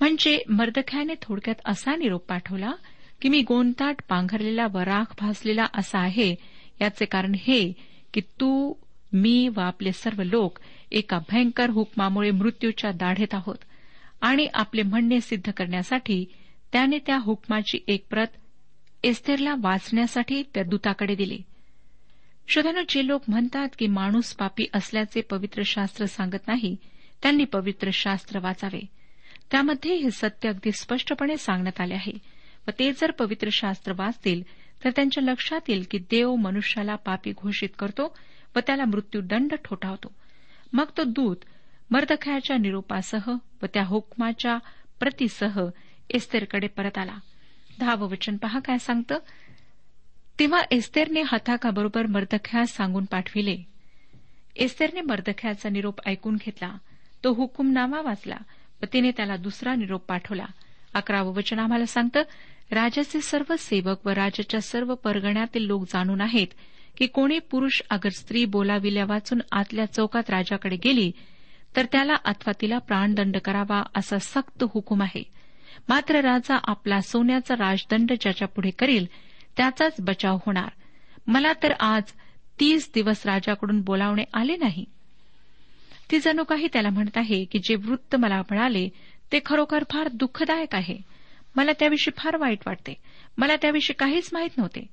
म्हणजे 0.00 0.38
मर्दख्याने 0.48 1.14
थोडक्यात 1.22 1.60
असा 1.64 1.96
निरोप 1.96 2.26
पाठवला 2.28 2.72
की 3.20 3.28
मी 3.28 3.40
गोंताट 3.40 4.02
पांघरलेला 4.08 4.66
व 4.66 4.78
राख 4.78 5.14
भासलेला 5.20 5.66
असा 5.74 6.00
आहे 6.00 6.34
याचे 6.80 7.04
कारण 7.04 7.34
हे 7.38 7.72
की 8.14 8.20
तू 8.40 8.72
मी 9.12 9.48
व 9.48 9.60
आपले 9.60 9.92
सर्व 9.92 10.22
लोक 10.22 10.58
एका 10.92 11.18
भयंकर 11.18 11.70
हुकमामुळे 11.70 12.30
मृत्यूच्या 12.30 12.90
दाढेत 12.90 13.34
आहोत 13.34 13.64
आणि 14.20 14.46
आपले 14.54 14.82
म्हणणे 14.82 15.20
सिद्ध 15.20 15.50
करण्यासाठी 15.50 16.24
त्याने 16.74 16.98
त्या 16.98 17.18
हुकमाची 17.18 17.78
एक 17.88 18.06
प्रत 18.10 18.26
एस्तेरला 19.02 19.54
वाचण्यासाठी 19.58 20.42
त्या 20.42 20.62
दूताकडे 20.62 21.14
दिली. 21.14 21.38
श्रोत्यानं 22.48 22.82
जे 22.88 23.06
लोक 23.06 23.22
म्हणतात 23.28 23.68
की 23.78 23.86
माणूस 23.86 24.34
पापी 24.34 24.66
असल्याचे 24.74 25.20
पवित्र 25.20 25.62
शास्त्र 25.64 26.04
सांगत 26.04 26.48
नाही 26.48 26.76
त्यांनी 27.22 27.44
पवित्र 27.44 27.90
शास्त्र 27.92 28.38
वाचावे. 28.38 28.80
त्यामध्ये 29.50 29.94
हे 29.94 30.10
सत्य 30.10 30.48
अगदी 30.48 30.72
स्पष्टपणे 30.72 31.36
सांगण्यात 31.36 31.80
आले 31.80 31.94
आहे. 31.94 32.12
व 32.68 32.70
ते 32.78 32.92
जर 32.92 33.10
पवित्र 33.10 33.48
शास्त्र 33.52 33.92
वाचतील 33.98 34.42
तर 34.84 34.90
त्यांच्या 34.90 35.24
लक्षात 35.24 35.60
येईल 35.68 35.84
की 35.90 35.98
देव 35.98 36.34
मनुष्याला 36.34 36.94
पापी 36.94 37.32
घोषित 37.32 37.68
करतो 37.78 38.16
व 38.56 38.58
त्याला 38.58 38.84
मृत्यूदंड 38.84 39.52
ठोठावतो. 39.64 40.14
मग 40.72 40.84
तो 40.96 41.02
दूत 41.04 41.36
मर्दखयाच्या 41.90 42.56
निरोपासह 42.56 43.30
व 43.62 43.66
त्या 43.74 43.84
हुकमाच्या 43.84 44.58
प्रतीसह 45.00 45.60
एस्तेरकडे 46.10 46.66
परत 46.66 46.98
आला. 46.98 47.18
दहावं 47.78 48.08
वचन 48.08 48.36
पहा 48.36 48.58
काय 48.58 48.78
सांगतं? 48.78 49.18
तेव्हा 50.38 50.60
एस्तेरने 50.70 51.22
हताकाबरोबर 51.26 52.06
मर्दख्यास 52.06 52.70
सांगून 52.70 53.04
पाठविले. 53.04 53.58
एस्तेरने 54.56 55.00
मर्दख्याचा 55.00 55.68
निरोप 55.68 56.08
ऐकून 56.08 56.36
घेतला. 56.36 56.78
तो 57.24 57.32
हुकुमनामा 57.32 58.00
वाचला. 58.00 58.36
व 58.82 58.84
तिने 58.92 59.10
त्याला 59.10 59.36
दुसरा 59.36 59.74
निरोप 59.74 60.04
पाठवला. 60.04 60.46
अकरावं 60.94 61.34
वचन 61.34 61.58
आम्हाला 61.58 61.86
सांगतं 61.86 62.22
राजाचे 62.70 63.20
सर्व 63.20 63.54
सेवक 63.58 64.06
व 64.06 64.10
राजाच्या 64.10 64.60
सर्व 64.60 64.94
परगण्यातील 64.94 65.64
लोक 65.64 65.82
जाणून 65.82 66.20
आहेत 66.20 66.46
की 66.96 67.06
कोणी 67.06 67.38
पुरुष 67.38 67.82
अगर 67.90 68.08
स्त्री 68.08 68.44
बोलाविल्या 68.44 69.04
वाचून 69.08 69.40
आतल्या 69.52 69.86
चौकात 69.86 70.30
राजाकडे 70.30 70.76
गेली 70.76 71.12
तर 71.76 71.84
त्याला 71.84 72.12
अथवा 72.24 72.52
तिला 72.60 72.78
प्राणदंड 72.78 73.36
करावा 73.36 73.82
असा 73.96 74.18
सक्त 74.18 74.64
हुकूम 74.74 75.02
आहे. 75.02 75.22
मात्र 75.88 76.20
राजा 76.20 76.58
आपला 76.64 77.00
सोन्याचा 77.00 77.54
राजदंड 77.54 78.12
ज्याच्या 78.20 78.48
पुढे 78.48 78.70
करील 78.70 79.06
त्याचाच 79.56 79.96
बचाव 79.98 80.36
होणार. 80.46 80.68
मला 81.26 81.52
तर 81.62 81.72
आज 81.72 82.02
तीस 82.60 82.90
दिवस 82.94 83.26
राजाकडून 83.26 83.80
बोलावणे 83.80 84.24
आले 84.34 84.56
नाही. 84.56 84.84
ती 86.10 86.18
जणू 86.20 86.44
काही 86.44 86.68
त्याला 86.72 86.90
म्हणत 86.90 87.16
आहे 87.16 87.44
की 87.44 87.58
जे 87.58 87.74
वृत्त 87.74 88.16
मला 88.16 88.40
मिळाले 88.40 88.88
ते 89.32 89.38
खरोखर 89.46 89.84
फार 89.90 90.08
दुःखदायक 90.08 90.74
आहे. 90.74 90.98
मला 91.56 91.70
त्याविषयी 91.72 92.12
फार 92.16 92.36
वाईट 92.36 92.58
वाटते. 92.66 92.94
मला 93.38 93.56
त्याविषयी 93.56 93.94
काहीच 93.94 94.30
माहीत 94.32 94.58
नव्हते. 94.58 94.86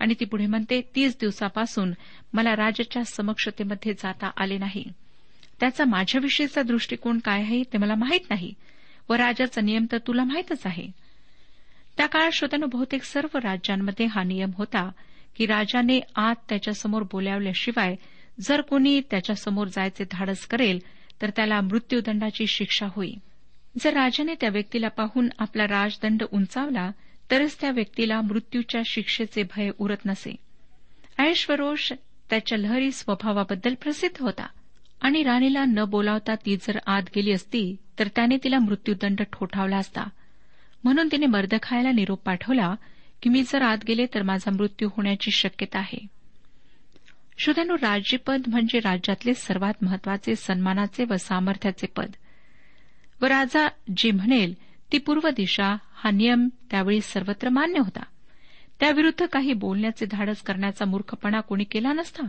आणि 0.00 0.14
ती 0.20 0.24
पुढे 0.24 0.46
म्हणते 0.46 0.90
तीस 0.96 1.16
दिवसापासून 1.20 1.92
मला 2.32 2.56
राजाच्या 2.56 3.04
समक्षतेमध्ये 3.04 3.92
जाता 3.92 4.30
आले 4.36 4.58
नाही. 4.58 4.84
त्याचा 5.60 5.84
माझ्याविषयीचा 5.84 6.62
दृष्टिकोन 6.62 7.18
काय 7.18 7.40
आहे 7.40 7.62
ते 7.62 7.78
मला 7.78 7.94
माहीत 7.94 8.20
नाही. 8.30 8.54
व 9.08 9.14
राजाचा 9.14 9.60
नियम 9.60 9.86
तर 9.92 9.98
तुला 9.98 10.24
माहीतच 10.24 10.66
आहे. 10.66 10.86
त्या 11.96 12.06
काळात 12.06 12.30
श्रोत्यानं 12.30 12.66
बहुतेक 12.72 13.02
सर्व 13.02 13.38
राज्यांमध्ये 13.38 14.06
हा 14.06 14.22
नियम 14.22 14.50
होता 14.58 14.90
की 15.36 15.46
राजाने 15.46 16.00
आत 16.16 16.34
त्याच्यासमोर 16.48 17.02
बोलावल्याशिवाय 17.02 17.96
जर 18.40 18.60
कोणी 18.60 19.00
त्याच्यासमोर 19.00 19.66
जायचे 19.66 20.04
धाडस 20.10 20.46
करेल 20.46 20.78
तर 21.22 21.30
त्याला 21.30 21.60
मृत्यूदंडाची 21.60 22.46
शिक्षा 22.46 22.86
होई. 22.90 23.12
जर 23.80 23.92
राजाने 23.92 24.34
त्या 24.40 24.48
व्यक्तीला 24.48 24.88
पाहून 24.88 25.28
आपला 25.38 25.64
राजदंड 25.64 26.22
उंचावला 26.32 26.90
तरच 27.30 27.60
त्या 27.60 27.70
व्यक्तीला 27.70 28.20
मृत्यूच्या 28.20 28.80
शिक्षेचे 28.86 29.42
भय 29.42 29.70
उरत 29.78 30.06
नसे. 30.06 30.36
ऐश्वरोष 31.18 31.92
त्याच्या 32.30 32.58
लहरी 32.58 32.92
स्वभावाबद्दल 32.92 33.74
प्रसिद्ध 33.74 34.22
होता. 34.22 34.46
आणि 35.00 35.22
राणीला 35.22 35.64
न 35.64 35.84
बोलावता 35.84 36.34
ती 36.34 36.56
जर 36.56 36.78
आत 36.86 37.02
गेली 37.16 37.32
असती 37.32 37.76
तर 37.98 38.08
त्याने 38.08 38.36
तिला 38.44 38.58
मृत्यूदंड 38.58 39.20
ठोठावला 39.32 39.76
असता. 39.76 40.04
म्हणून 40.84 41.08
तिने 41.12 41.26
मर्दखायला 41.26 41.92
निरोप 41.92 42.22
पाठवला 42.22 42.74
की 43.22 43.30
मी 43.30 43.42
जर 43.42 43.62
आत 43.62 43.78
गेले 43.88 44.06
तर 44.14 44.22
माझा 44.22 44.50
मृत्यू 44.50 44.88
होण्याची 44.96 45.30
शक्यता 45.30 45.78
आहे. 45.78 46.06
श्रोत्यानो 47.38 47.74
राज्यपद 47.74 48.42
म्हणजे 48.46 48.78
राज्यातले 48.78 49.34
सर्वात 49.34 49.74
महत्त्वाचे 49.82 50.36
सन्मानाचे 50.36 51.04
व 51.04 51.16
सामर्थ्याचे 51.16 51.86
पद. 51.86 52.10
व 53.22 53.26
राजा 53.26 53.68
जे 53.96 54.10
म्हणेल 54.10 54.54
ती 54.92 54.98
पूर्व 54.98 55.28
दिशा 55.28 55.76
हा 55.94 56.10
नियम 56.10 56.48
त्यावेळी 56.70 57.00
सर्वत्र 57.00 57.48
मान्य 57.48 57.78
होता. 57.78 58.02
त्याविरुद्ध 58.80 59.26
काही 59.26 59.52
बोलण्याचे 59.52 60.06
धाडस 60.06 60.42
करण्याचा 60.42 60.84
मूर्खपणा 60.84 61.40
कोणी 61.40 61.64
केला 61.64 61.92
नसता. 61.92 62.22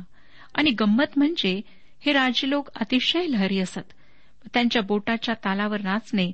आणि 0.56 0.72
गंमत 0.72 1.18
म्हणजे 1.18 1.62
हे 2.00 2.14
राजलोक 2.14 2.70
अतिशय 2.76 3.28
लहरी 3.28 3.60
असत. 3.60 3.94
त्यांच्या 4.54 4.82
बोटाच्या 4.82 5.36
तालावर 5.36 5.82
नाचणे 5.82 6.32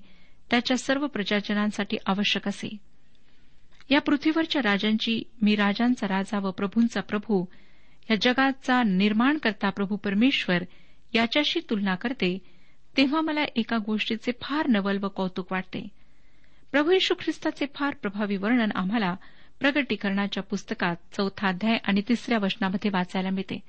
त्याच्या 0.51 0.77
सर्व 0.77 1.07
प्रजाजनांसाठी 1.07 1.97
आवश्यक 2.05 2.47
असे. 2.47 2.77
या 3.89 4.01
पृथ्वीवरच्या 4.01 4.61
राजांची 4.61 5.23
मी 5.41 5.55
राजांचा 5.55 6.07
राजा 6.07 6.39
व 6.39 6.51
प्रभूंचा 6.51 7.01
प्रभू 7.01 7.45
या 8.09 8.15
जगाचा 8.21 8.83
निर्माण 8.83 9.37
करता 9.37 9.69
प्रभू 9.69 9.95
परमेश्वर 9.95 10.63
याच्याशी 11.13 11.59
तुलना 11.69 11.95
करते 11.95 12.37
तेव्हा 12.97 13.21
मला 13.21 13.43
एका 13.55 13.77
गोष्टीचे 13.77 14.31
फार 14.41 14.67
नवल 14.67 14.97
व 15.01 15.07
कौतुक 15.07 15.51
वाटते. 15.51 15.87
प्रभू 16.71 16.91
यशू 16.91 17.13
ख्रिस्ताचे 17.13 17.65
फार 17.75 17.93
प्रभावी 18.01 18.37
वर्णन 18.37 18.69
आम्हाला 18.75 19.15
प्रगटीकरणाच्या 19.59 20.43
पुस्तकात 20.43 20.95
चौथा 21.17 21.47
अध्याय 21.47 21.77
आणि 21.83 22.01
तिसऱ्या 22.09 22.37
वचनामध्ये 22.37 22.91
वाचायला 22.93 23.29
मिळते. 23.29 23.59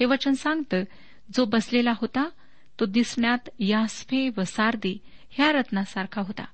हे 0.00 0.04
वचन 0.04 0.32
सांगतं 0.32 0.82
जो 1.36 1.44
बसलेला 1.44 1.92
होता 1.96 2.28
तो 2.80 2.86
दिसण्यात 2.86 3.48
यास्फे 3.58 4.28
व 4.36 4.42
सारदी 4.42 4.98
ह्या 5.30 5.52
रत्नासारखा 5.52 6.20
होता. 6.20 6.44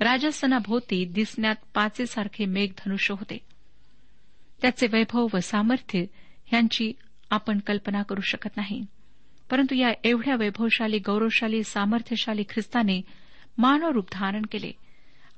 राजस्थानाभोवती 0.00 1.04
दिसण्यात 1.04 1.54
पाचेसारखे 1.74 2.44
मेघधनुष्य 2.44 3.14
होते. 3.18 3.38
त्याचे 4.62 4.86
वैभव 4.86 5.26
व 5.34 5.38
सामर्थ्य 5.38 6.04
ह्यांची 6.46 6.92
आपण 7.30 7.58
कल्पना 7.58 8.02
करू 8.02 8.20
शकत 8.20 8.56
नाही. 8.56 8.86
परंतु 9.50 9.74
या 9.74 9.88
एवढ्या 10.04 10.36
वैभवशाली 10.36 10.98
गौरवशाली 10.98 11.64
सामर्थ्यशाली 11.64 12.42
ख्रिस्ताने 12.42 13.02
मानव 13.58 14.00
धारण 14.12 14.42
केले 14.52 14.72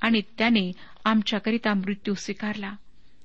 आणि 0.00 0.22
त्याने 0.38 0.72
आमच्याकरिता 1.04 1.74
मृत्यू 1.74 2.14
स्वीकारला. 2.14 2.74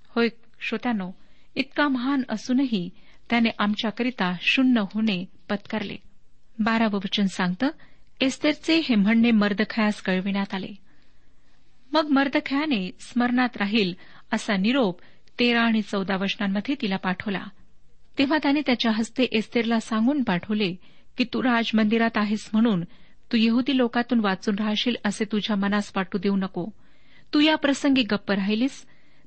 होय 0.10 0.28
श्रोत्यानो 0.60 1.12
इतका 1.56 1.88
महान 1.88 2.22
असूनही 2.30 2.90
त्याने 3.30 3.50
आमच्याकरिता 3.60 4.36
शून्य 4.42 4.82
होणे 4.82 5.26
पत्करले. 5.50 5.96
बारावं 6.60 6.96
वचन 6.96 7.26
सांगतं 7.26 7.68
एस्तेरचे 8.22 8.82
हे 8.90 8.96
म्हणणे 8.96 9.32
मर्दखयास 9.32 10.02
कळविण्यात 10.02 10.54
आले. 10.54 10.76
मग 11.92 12.08
मर्दखयाने 12.10 12.92
स्मरणात 13.00 13.58
राहील 13.58 13.94
असा 14.34 14.58
निरोप 14.58 15.00
तेरा 15.40 15.62
आणि 15.62 15.82
चौदा 15.82 16.16
वचनांमध्ये 16.16 16.76
तिला 16.82 16.96
पाठवला. 16.96 17.44
तेव्हा 18.18 18.38
त्याने 18.44 18.62
त्याच्या 18.66 18.92
हस्ते 18.92 19.24
एस्तेरला 19.24 19.80
सांगून 19.80 20.24
पाठवले 20.24 20.76
की 21.18 21.24
तू 21.24 21.44
राजमंदिरात 21.44 22.10
आहेस 22.16 22.50
म्हणून 22.54 22.84
तू 23.32 23.38
यहुदी 23.40 23.78
लोकातून 23.78 24.20
वाचून 24.20 24.56
राहशील 24.56 24.96
असे 25.06 25.26
तुझ्या 25.26 25.56
मनास 25.56 25.92
वाटू 25.96 26.18
देऊ 26.18 26.36
नको. 26.36 26.70
तू 27.34 27.40
या 27.40 27.56
प्रसंगी 27.56 28.02
गप्प 28.02 28.32
राहिलीस 28.32 28.86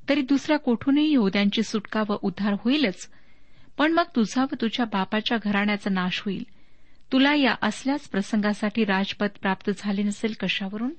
तरी 0.08 0.22
दुसऱ्या 0.22 0.58
कोठूनही 0.58 1.12
यहुद्यांची 1.12 1.62
सुटका 1.62 2.02
व 2.08 2.16
उद्धार 2.22 2.52
होईलच 2.52 3.10
पण 3.78 3.92
मग 3.92 4.04
तुझा 4.16 4.42
व 4.42 4.54
तुझ्या 4.60 4.86
बापाच्या 4.86 5.38
घराण्याचा 5.42 5.90
नाश 5.90 6.22
होईल. 6.24 6.44
तुला 7.12 7.34
या 7.34 7.54
असल्याच 7.62 8.08
प्रसंगासाठी 8.08 8.84
राजपद 8.84 9.28
प्राप्त 9.42 9.70
झाले 9.78 10.02
नसेल 10.02 10.34
कशावरून? 10.40 10.90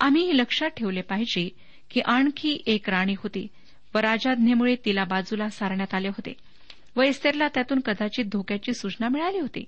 आम्ही 0.00 0.26
हे 0.26 0.36
लक्षात 0.36 0.70
ठेवले 0.70 1.00
पाहिजे 1.00 1.48
की 1.90 2.00
आणखी 2.00 2.62
एक 2.66 2.90
राणी 2.90 3.14
होती 3.18 3.46
व 3.94 3.98
राजाज्ञेमुळे 3.98 4.76
तिला 4.84 5.04
बाजूला 5.04 5.48
सारण्यात 5.48 5.94
आले 5.94 6.08
होते 6.08 6.32
व 6.96 7.02
इस्तेरला 7.02 7.48
त्यातून 7.48 7.80
कदाचित 7.80 8.24
धोक्याची 8.24 8.74
सूचना 8.74 9.08
मिळाली 9.08 9.38
होती. 9.38 9.64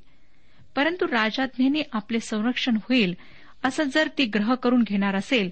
परंतु 0.76 1.06
राजाज्ञेने 1.06 1.82
आपले 1.92 2.20
संरक्षण 2.20 2.76
होईल 2.76 3.14
असं 3.64 3.82
जर 3.82 4.08
ती 4.18 4.24
ग्रह 4.24 4.54
करून 4.54 4.82
घेणार 4.82 5.14
असेल 5.14 5.50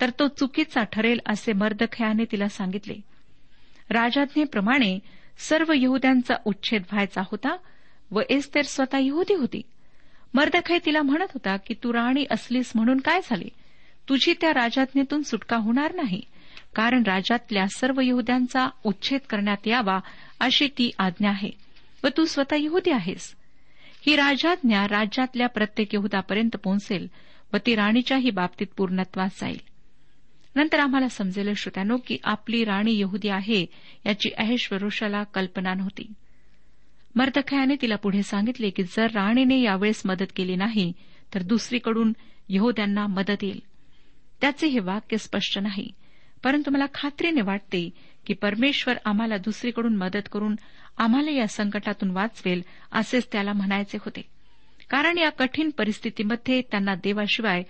तर 0.00 0.10
तो 0.18 0.28
चुकीचा 0.28 0.82
ठरेल 0.82 1.20
असे 1.26 1.52
मर्दखयाने 1.52 2.24
तिला 2.32 2.48
सांगितले. 2.48 2.94
राजाज्ञेप्रमाणे 3.90 4.98
सर्व 5.38 5.72
यहुद्यांचा 5.76 6.34
उच्छेद 6.44 6.82
व्हायचा 6.92 7.20
होता 7.20 7.56
व 8.10 8.20
एस्तेर 8.30 8.62
स्वतः 8.62 8.98
यहुदी 8.98 9.34
होती. 9.34 9.62
मर्दखय 10.34 10.78
तिला 10.86 11.02
म्हणत 11.02 11.32
होता 11.34 11.56
की 11.56 11.74
तू 11.74 11.92
राणी 11.92 12.24
असलीस 12.30 12.72
म्हणून 12.74 13.00
काय 13.00 13.20
झाले? 13.24 13.48
तुझी 14.08 14.34
त्या 14.40 14.50
राजाज्ञेतून 14.50 15.22
सुटका 15.22 15.56
होणार 15.56 15.94
नाही. 15.94 16.20
कारण 16.74 17.02
राज्यातल्या 17.06 17.66
सर्व 17.68 18.00
यहुद्यांचा 18.00 18.68
उच्छेद 18.84 19.20
करण्यात 19.30 19.66
यावा 19.66 19.98
अशी 20.40 20.68
ती 20.68 20.90
आज्ञा 20.98 21.30
आहे 21.30 21.50
व 22.04 22.06
तू 22.16 22.24
स्वतः 22.24 22.56
यहुदी 22.58 22.90
आहेस. 22.90 23.34
ही 24.06 24.16
राजाज्ञा 24.16 24.84
राज्यातल्या 24.84 25.48
प्रत्येक 25.48 25.94
यहुदापर्यंत 25.94 26.56
पोहोचेल 26.56 27.06
व 27.52 27.56
ती 27.66 27.74
राणीच्याही 27.74 28.30
बाबतीत 28.30 28.66
पूर्णत्वास 28.76 29.40
जाईल. 29.40 29.60
नंतर 30.56 30.78
आम्हाला 30.78 31.08
समजेल 31.08 31.54
श्रोत्यानो 31.54 31.96
की 32.06 32.16
आपली 32.24 32.64
राणी 32.64 32.98
यहुदी 32.98 33.28
आहे 33.28 33.66
याची 34.06 34.30
ऐश्वरुषाला 34.38 35.22
कल्पना 35.24 35.74
नव्हती. 35.74 36.12
मर्दखयाने 37.14 37.74
तिला 37.82 37.96
पुढे 37.96 38.22
सांगितले 38.22 38.70
की 38.70 38.82
जर 38.82 39.06
राणीने 39.10 39.60
यावेळेस 39.60 40.02
मदत 40.04 40.32
केली 40.36 40.56
नाही 40.56 40.92
तर 41.34 41.42
दुसरीकडून 41.42 42.12
यहोद्यांना 42.48 43.06
मदत 43.06 43.44
येईल. 43.44 43.60
त्याचे 44.40 44.66
हे 44.66 44.80
वाक्य 44.80 45.16
स्पष्ट 45.16 45.58
नाही. 45.58 45.90
परंतु 46.44 46.70
मला 46.70 46.86
खात्रीने 46.94 47.40
वाटते 47.40 47.90
की 48.26 48.34
परमेश्वर 48.34 48.94
आम्हाला 49.04 49.36
दुसरीकडून 49.36 49.96
मदत 49.96 50.28
करून 50.32 50.56
आम्हाला 50.98 51.30
या 51.30 51.46
संकटातून 51.46 52.10
वाचवेल 52.10 52.62
असेच 52.92 53.28
त्याला 53.32 53.52
म्हणायचे 53.52 53.98
होते. 54.00 54.22
कारण 54.90 55.18
या 55.18 55.30
कठीण 55.30 55.70
परिस्थितीमध्ये 55.70 56.62
त्यांना 56.62 56.94
देवाशिवाय 56.94 57.62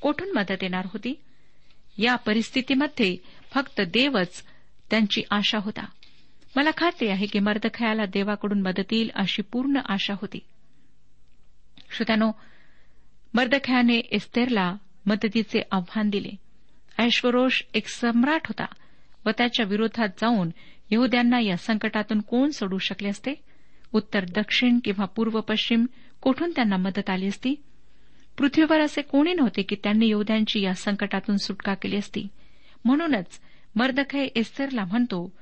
कोठून 0.00 0.32
मदत 0.32 0.62
येणार 0.62 0.86
होती? 0.86 1.14
या 1.98 2.16
परिस्थितीमध्ये 2.16 3.16
फक्त 3.54 3.80
देवच 3.80 4.44
त्यांची 4.90 5.22
आशा 5.30 5.58
होता. 5.58 5.86
मला 6.56 6.70
खात्री 6.76 7.08
आहे 7.08 7.26
की 7.26 7.38
मर्दखयाला 7.38 8.06
देवाकडून 8.06 8.62
मदत 8.62 8.92
येईल 8.92 9.10
अशी 9.14 9.42
पूर्ण 9.42 9.76
आशा 9.88 10.14
होती. 10.14 10.38
श्रोत्यानो 11.90 12.32
मर्दखयाने 13.34 13.96
एस्तेरला 13.96 14.76
मदतीचे 15.06 15.62
आव्हान 15.70 16.10
दिले. 16.10 16.30
ऐश्वरोष 16.98 17.62
एक 17.74 17.88
सम्राट 17.88 18.40
होता 18.46 18.64
व 19.26 19.30
त्याच्या 19.38 19.66
विरोधात 19.66 20.08
जाऊन 20.08 20.50
यहद्यांना 20.90 21.40
या 21.40 21.56
संकटातून 21.56 22.20
कोण 22.20 22.50
सोडू 22.50 22.78
शकले 22.78 23.08
असते? 23.08 23.34
उत्तर 23.92 24.24
दक्षिण 24.24 24.78
किंवा 24.84 25.04
पूर्व 25.04 25.40
पश्चिम 25.40 25.86
कोठून 26.20 26.50
त्यांना 26.50 26.76
मदत 26.76 27.10
आली 27.10 27.26
असती? 27.26 27.54
पृथ्वीवर 28.38 28.80
असे 28.80 29.02
कोणी 29.02 29.32
नव्हते 29.32 29.62
की 29.62 29.76
त्यांनी 29.82 30.06
योद्ध्यांची 30.06 30.60
या 30.60 30.74
संकटातून 30.74 31.36
सुटका 31.36 31.74
केली 31.74 31.96
असती. 31.96 32.28
म्हणूनच 32.84 33.40
मर्दखय 33.74 34.22
एस्तेरला 34.22 34.84
म्हणतो 34.84 35.32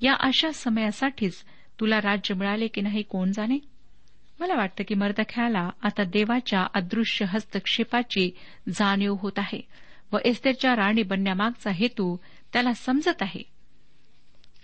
या 0.00 0.14
अशा 0.20 0.50
समयासाठीच 0.50 1.44
तुला 1.80 1.98
राज्य 1.98 2.34
मिळाले 2.34 2.66
की 2.66 2.80
नाही 2.80 3.02
कोण 3.02 3.32
जाणे? 3.32 3.58
मला 4.40 4.54
वाटतं 4.54 4.84
की 4.88 4.94
मर्दख्याला 4.94 5.70
आता 5.82 6.04
देवाच्या 6.04 6.66
अदृश्य 6.74 7.24
हस्तक्षेपाची 7.28 8.30
जाणीव 8.68 9.14
होत 9.14 9.32
आहे 9.36 9.60
व 10.12 10.18
एस्तेरच्या 10.24 10.76
राणी 10.76 11.02
बनण्यामागचा 11.02 11.70
हेतू 11.70 12.16
त्याला 12.52 12.72
समजत 12.72 13.22
आहे. 13.22 13.42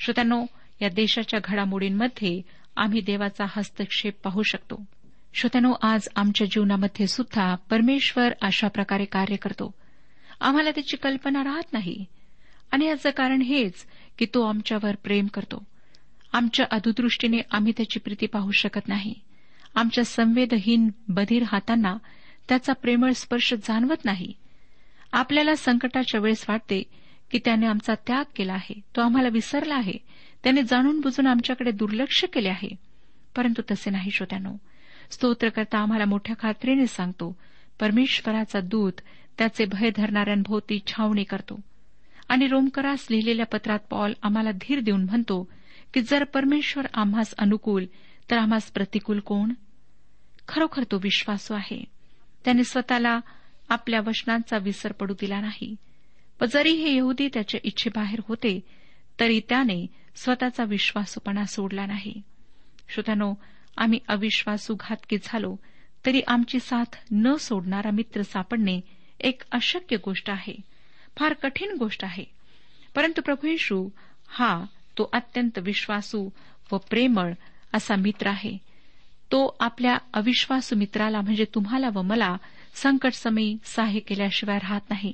श्रोत्यानो 0.05 0.47
या 0.83 0.89
देशाच्या 0.89 1.41
घडामोडींमध्ये 1.45 2.43
आम्ही 2.77 3.01
देवाचा 3.01 3.45
हस्तक्षेप 3.49 4.15
पाहू 4.25 4.43
शकतो. 4.43 4.85
श्रोत्यानो 5.35 5.75
आज 5.83 6.09
आमच्या 6.17 6.47
जीवनामध्ये 6.47 7.07
सुद्धा 7.07 7.55
परमेश्वर 7.55 8.33
अशा 8.43 8.69
प्रकारे 8.69 9.05
कार्य 9.05 9.37
करतो. 9.37 9.75
आम्हाला 10.41 10.71
त्याची 10.71 10.97
कल्पना 10.97 11.45
राहत 11.45 11.73
नाही. 11.73 12.05
आणि 12.71 12.85
याचं 12.85 13.11
कारण 13.11 13.43
हेच 13.43 13.73
की 14.19 14.27
तो 14.35 14.43
आमच्यावर 14.43 14.95
प्रेम 14.95 15.27
करतो. 15.27 15.65
आमच्या 16.33 16.67
अधुदृष्टीने 16.71 17.39
आम्ही 17.51 17.73
त्याची 17.77 17.99
प्रीती 17.99 18.27
पाहू 18.27 18.51
शकत 18.51 18.89
नाही. 18.89 19.15
आमच्या 19.75 20.05
संवेदहीन 20.05 20.91
बधीर 21.09 21.43
हातांना 21.43 21.97
त्याचा 22.49 22.73
प्रेमळ 22.73 23.11
स्पर्श 23.11 23.55
जाणवत 23.55 24.05
नाही. 24.05 24.33
आपल्याला 25.13 25.55
संकटाच्या 25.55 26.21
वेळेस 26.21 26.47
वाटते 26.49 26.83
की 27.31 27.39
त्याने 27.39 27.67
आमचा 27.67 27.95
त्याग 28.07 28.25
केला 28.37 28.53
आहे. 28.53 28.81
तो 28.97 29.01
आम्हाला 29.01 29.29
विसरला 29.29 29.75
आहे. 29.75 29.95
त्याने 30.45 30.63
जाणून 30.63 31.01
बुजून 31.01 31.27
आमच्याकडे 31.27 31.71
दुर्लक्ष 31.71 32.25
केले 32.25 32.49
आहे. 32.49 32.69
परंतु 33.37 33.63
तसे 33.71 33.91
नाही 33.91 34.11
श्रोत्यानो. 34.11 34.57
स्तोत्रकर्ता 35.11 35.79
आम्हाला 35.79 36.05
मोठ्या 36.05 36.37
खात्रीने 36.39 36.87
सांगतो. 36.87 37.37
परमेश्वराचा 37.81 38.61
दूत 38.61 38.93
त्याचे 39.39 39.65
भय 39.65 39.91
धरणाऱ्यांभोवती 39.97 40.81
छावणी 40.87 41.25
करतो. 41.25 41.61
आणि 42.29 42.47
रोमकरास 42.47 43.07
लिहिलेल्या 43.11 43.47
पत्रात 43.47 43.79
पॉल 43.91 44.13
आम्हाला 44.23 44.51
धीर 44.51 44.81
देऊन 44.81 45.05
म्हणतो 45.05 45.49
की 45.95 46.03
जर 46.03 46.25
परमेश्वर 46.25 46.87
आम्हास 46.95 47.35
अनुकूल 47.39 47.85
तर 48.31 48.39
आम्हास 48.39 48.71
प्रतिकूल 48.71 49.21
कोण? 49.21 49.53
खरोखर 50.49 50.83
तो 50.83 50.97
विश्वासू 50.97 51.55
आहे. 51.55 51.85
त्याने 52.45 52.65
स्वतःला 52.65 53.21
आपल्या 53.69 54.01
वचनांचा 54.01 54.59
विसर 54.59 54.93
पडू 54.93 55.15
दिला 55.21 55.41
नाही. 55.41 55.77
व 56.41 56.45
जरी 56.53 56.73
हे 56.73 56.97
यहुदी 56.97 57.29
त्याच्या 57.33 57.61
इच्छेबाहेर 57.65 58.21
होते 58.29 58.61
तरी 59.21 59.41
त्याने 59.49 59.87
स्वतःचा 60.17 60.65
विश्वासूपणा 60.65 61.45
सोडला 61.45 61.87
नाही. 61.87 62.23
श्रोत्यानो 62.89 63.35
आम्ही 63.77 63.99
अविश्वासू 64.09 64.75
घातकी 64.81 65.17
झालो 65.23 65.57
तरी 66.07 66.21
आमची 66.27 66.61
साथ 66.61 66.97
न 67.13 67.35
सोडणारा 67.35 67.91
मित्र 67.91 68.23
सापडणे 68.23 68.81
एक 69.21 69.43
अशक्य 69.53 69.97
गोष्ट 70.05 70.31
आहे 70.31 70.55
फार 71.17 71.33
कठीण 71.33 71.77
गोष्ट 71.79 72.05
आहे. 72.05 72.25
परंतु 72.95 73.23
प्रभू 73.23 73.47
येशू 73.47 73.89
हा 74.29 74.65
तो 74.99 75.11
अत्यंत 75.13 75.59
विश्वासू 75.59 76.29
व 76.73 76.77
प्रेमळ 76.77 77.33
असा 77.75 77.97
मित्र 77.97 78.27
आहे. 78.27 78.59
तो 79.33 79.57
आपल्या 79.61 79.99
अविश्वासू 80.15 80.77
मित्राला 80.77 81.21
म्हणजे 81.21 81.45
तुम्हाला 81.45 81.89
व 81.95 82.03
मला 82.03 82.37
संकटसमयी 82.75 83.57
सहाय्य 83.65 83.99
केल्याशिवाय 83.99 84.59
राहत 84.59 84.81
नाही. 84.91 85.13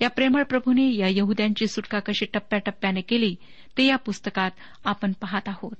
या 0.00 0.10
प्रेमळ 0.10 0.42
प्रभूने 0.42 0.94
या 0.94 1.08
यहद्यांची 1.08 1.66
सुटका 1.66 1.98
कशी 1.98 2.24
टप्प्याटप्प्याने 2.24 3.00
केली 3.00 3.36
ते 3.78 3.84
या 3.84 3.96
पुस्तकात 3.96 4.50
आपण 4.84 5.12
पाहत 5.12 5.48
आहोत. 5.48 5.76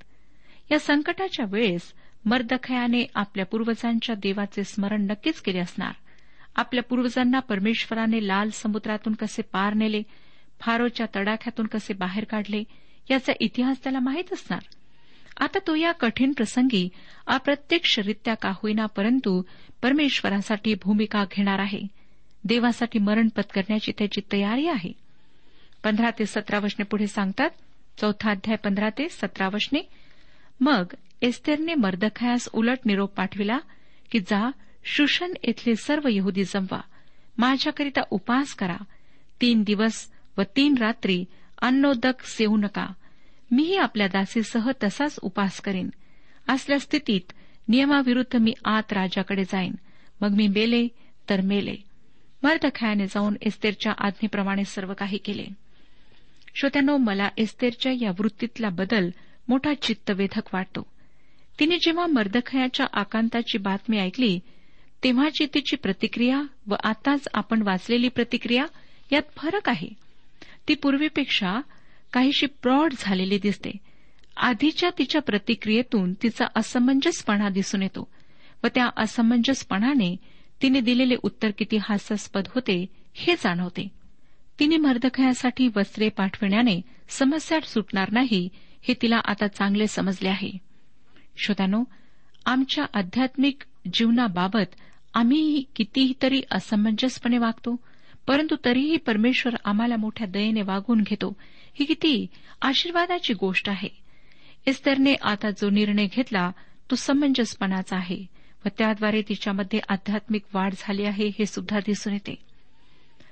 या 0.70 0.78
संकटाच्या 0.78 1.46
वेळेस 1.48 1.92
मर्दखयाने 2.24 3.06
आपल्या 3.14 3.46
पूर्वजांच्या 3.46 4.14
देवाचे 4.14 4.64
स्मरण 4.64 5.02
नक्कीच 5.02 5.40
केले 5.40 5.58
असणार. 5.58 5.92
आपल्या 6.56 6.82
पूर्वजांना 6.82 7.38
परमेश्वराने 7.38 8.26
लाल 8.26 8.50
समुद्रातून 8.50 9.14
कसे 9.14 9.42
पार 9.42 9.74
नेले 9.74 10.02
फारोच्या 10.60 11.06
तडाख्यातून 11.16 11.66
कसे 11.66 11.94
बाहेर 11.94 12.24
काढले 12.24 12.64
याचा 13.10 13.32
इतिहास 13.40 13.82
त्याला 13.82 13.98
माहीत 14.00 14.32
असणार. 14.32 14.62
आता 15.40 15.58
तो 15.66 15.74
या 15.74 15.92
कठीण 15.92 16.32
प्रसंगी 16.32 16.88
अप्रत्यक्षरित्या 17.26 18.34
का 18.34 18.50
होईना 18.50 18.86
परंतु 18.86 19.42
परमेश्वरासाठी 19.82 20.74
भूमिका 20.74 21.24
घेणार 21.24 21.58
आहे. 21.58 21.80
देवासाठी 22.44 22.98
मरण 22.98 23.28
पत्करण्याची 23.28 23.92
त्याची 23.98 24.20
तयारी 24.32 24.68
आहे. 24.68 24.92
पंधरा 25.84 26.10
ते 26.18 26.26
सतरा 26.26 26.58
वशने 26.58 26.84
पुढे 26.84 27.06
सांगतात 27.06 27.50
चौथा 28.00 28.30
अध्याय 28.30 28.56
पंधरा 28.56 28.90
ते 28.90 29.08
सतरा 29.08 29.48
वशने 29.48 29.88
मग 30.60 30.84
एस्तेरने 31.22 31.74
मर्दखयास 31.74 32.48
उलट 32.52 32.78
निरोप 32.86 33.14
पाठविला 33.14 33.58
की 34.10 34.20
जा 34.20 34.50
शुशन 34.84 35.32
येथले 35.44 35.74
सर्व 35.74 36.08
यहुदी 36.08 36.44
जमवा. 36.44 36.80
माझ्याकरिता 37.38 38.00
उपास 38.10 38.54
करा. 38.54 38.76
तीन 39.40 39.62
दिवस 39.62 40.12
व 40.38 40.42
तीन 40.56 40.74
रात्री 40.78 41.24
अन्नोदक 41.62 42.24
सेवू 42.24 42.56
नका. 42.56 42.86
मीही 43.50 43.76
आपल्या 43.76 44.08
दासीसह 44.08 44.70
तसाच 44.84 45.18
उपास 45.22 45.60
करीन. 45.60 45.90
असल्या 46.48 46.78
स्थितीत 46.80 47.32
नियमाविरुद्ध 47.68 48.36
मी 48.36 48.52
आत 48.64 48.92
राजाकडे 48.92 49.44
जाईन. 49.44 49.74
मग 50.20 50.28
मी 50.28 50.48
मेले 50.48 50.88
तर 51.30 51.40
मेले. 51.40 51.76
मर्दखयाने 52.42 53.06
जाऊन 53.06 53.36
एस्तेरच्या 53.42 53.92
आज्ञेप्रमाणे 53.98 54.64
सर्व 54.64 54.94
काही 54.94 55.18
केले. 55.18 55.46
श्रोत्यानो 56.54 56.96
मला 56.96 57.28
एस्तेरच्या 57.36 57.92
या 57.92 58.10
वृत्तीतला 58.10 58.68
बदल 58.68 59.10
मोठा 59.48 59.74
चित्तवेधक 59.74 60.42
वाटतो. 60.52 60.86
तिने 61.60 61.78
जेव्हा 61.78 62.06
मर्दखयाच्या 62.06 62.86
आकांताची 62.92 63.58
बातमी 63.58 63.98
ऐकली 63.98 64.40
तेव्हाची 65.04 65.46
तिची 65.54 65.76
प्रतिक्रिया 65.76 66.42
व 66.66 66.74
आताच 66.84 67.28
आपण 67.34 67.62
वाचलेली 67.62 68.08
प्रतिक्रिया 68.08 68.66
यात 69.12 69.22
फरक 69.36 69.68
आहे. 69.68 69.88
ती 70.68 70.74
पूर्वीपेक्षा 70.74 71.60
काहीशी 72.12 72.46
प्रौढ 72.46 72.92
झालेली 72.98 73.38
दिसते. 73.38 73.70
आधीच्या 74.36 74.90
तिच्या 74.98 75.22
प्रतिक्रियेतून 75.22 76.12
तिचा 76.12 76.46
असमंजसपणा 76.54 77.48
दिसून 77.48 77.82
येतो 77.82 78.08
व 78.64 78.66
त्या 78.74 78.88
असमंजसपणाने 78.96 80.16
तिने 80.62 80.80
दिलेले 80.80 81.14
उत्तर 81.22 81.50
किती 81.58 81.76
हास्यास्पद 81.76 82.46
होते 82.54 82.86
हे 83.14 83.34
जाणवते. 83.34 83.88
तिने 84.58 84.76
मर्दखयासाठी 84.76 85.68
वस्त्रे 85.76 86.08
पाठविण्याने 86.08 86.80
समस्या 87.08 87.60
सुटणार 87.60 88.12
नाही 88.12 88.48
हे 88.82 88.94
तिला 89.02 89.20
आता 89.24 89.46
चांगले 89.46 89.86
समजले 89.86 90.28
आहे. 90.28 90.50
श्रोत्यानो 91.36 91.84
आमच्या 92.46 92.84
आध्यात्मिक 92.94 93.62
जीवनाबाबत 93.92 94.74
आम्ही 95.14 95.64
कितीही 95.76 96.12
तरी 96.22 96.42
असमंजसपणे 96.50 97.38
वागतो 97.38 97.76
परंतु 98.26 98.56
तरीही 98.64 98.96
परमेश्वर 98.96 99.56
आम्हाला 99.64 99.96
मोठ्या 99.96 100.26
दयेने 100.26 100.62
वागून 100.62 101.00
घेतो. 101.00 101.36
ही 101.74 101.84
किती 101.84 102.26
आशीर्वादाची 102.62 103.34
गोष्ट 103.34 103.68
आहे. 103.68 103.88
इस्तरने 104.66 105.14
आता 105.14 105.50
जो 105.50 105.70
निर्णय 105.70 106.06
घेतला 106.06 106.50
तो 106.90 106.96
समंजसपणाचा 106.96 107.96
आहे 107.96 108.26
व 108.64 108.68
त्याद्वारे 108.78 109.22
तिच्यामध्ये 109.22 109.80
आध्यात्मिक 109.88 110.42
वाढ 110.54 110.74
झाली 110.78 111.04
आहे 111.04 111.28
हे 111.28 111.46
सुद्धा 111.46 111.78
दिसून 111.78 112.12
येते. 112.12 112.34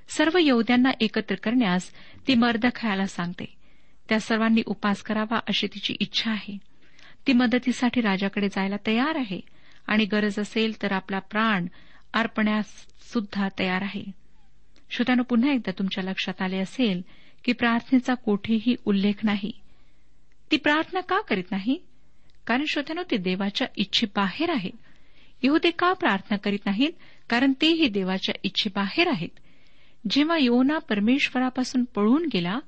सर्व 0.08 0.38
यहद्यांना 0.40 0.90
एकत्र 1.00 1.34
करण्यास 1.34 1.90
ती 2.28 2.34
मर्द 2.34 2.66
खायला 2.74 3.06
सांगते. 3.06 3.63
त्या 4.08 4.20
सर्वांनी 4.20 4.62
उपास 4.66 5.02
करावा 5.02 5.36
अशी 5.36 5.66
तिची 5.66 5.96
इच्छा 6.00 6.30
आहे. 6.30 6.58
ती 7.26 7.32
मदतीसाठी 7.32 8.00
राजाकडे 8.00 8.48
जायला 8.48 8.76
तयार 8.86 9.16
आहे. 9.16 9.40
आणि 9.86 10.04
गरज 10.04 10.38
असेल 10.38 10.82
तर 10.82 10.92
आपला 10.92 11.18
प्राण 11.18 11.66
अर्पण्यास 12.14 12.66
सुद्धा 13.12 13.48
तयार 13.58 13.82
आहे. 13.82 14.04
श्रोत्यानं 14.90 15.22
पुन्हा 15.22 15.52
एकदा 15.52 15.70
तुमच्या 15.78 16.04
लक्षात 16.04 16.42
आले 16.42 16.58
असेल 16.58 17.02
की 17.44 17.52
प्रार्थनेचा 17.52 18.14
कोठेही 18.14 18.76
उल्लेख 18.84 19.12
नाही. 19.22 19.52
ती 20.50 20.56
प्रार्थना 20.56 21.00
का 21.00 21.20
करीत 21.20 21.50
नाही? 21.50 21.82
कारण 22.46 22.64
श्रोत्यानं 22.64 23.02
ती 23.10 23.16
देवाच्या 23.16 23.66
इच्छेबाहेर 23.76 24.50
आहे 24.50 24.70
येहुदे 25.42 25.70
का 25.70 25.92
प्रार्थना 25.92 26.36
करीत 26.36 26.58
नाहीत? 26.66 26.92
कारण 27.30 27.52
तेही 27.60 27.88
देवाच्या 27.88 28.34
इच्छेबाहेर 28.42 29.08
आहेत. 29.08 29.28
जेव्हा 30.10 30.36
योना 30.38 30.78
परमेश्वरापासून 30.78 31.84
पळून 31.84 32.28
गेला 32.34 32.58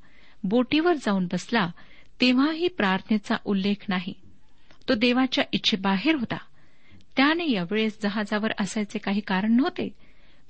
बोटीवर 0.44 0.92
जाऊन 0.92 1.27
बसला 1.33 1.70
तेव्हाही 2.20 2.68
प्रार्थनेचा 2.68 3.37
उल्लेख 3.44 3.85
नाही. 3.88 4.14
तो 4.88 4.94
देवाच्या 4.94 5.44
इच्छेबाहेर 5.53 6.14
होता. 6.14 6.37
त्याने 7.16 7.51
यावेळेस 7.51 7.99
जहाजावर 8.03 8.53
असायचे 8.61 8.99
काही 8.99 9.20
कारण 9.20 9.53
नव्हते. 9.53 9.88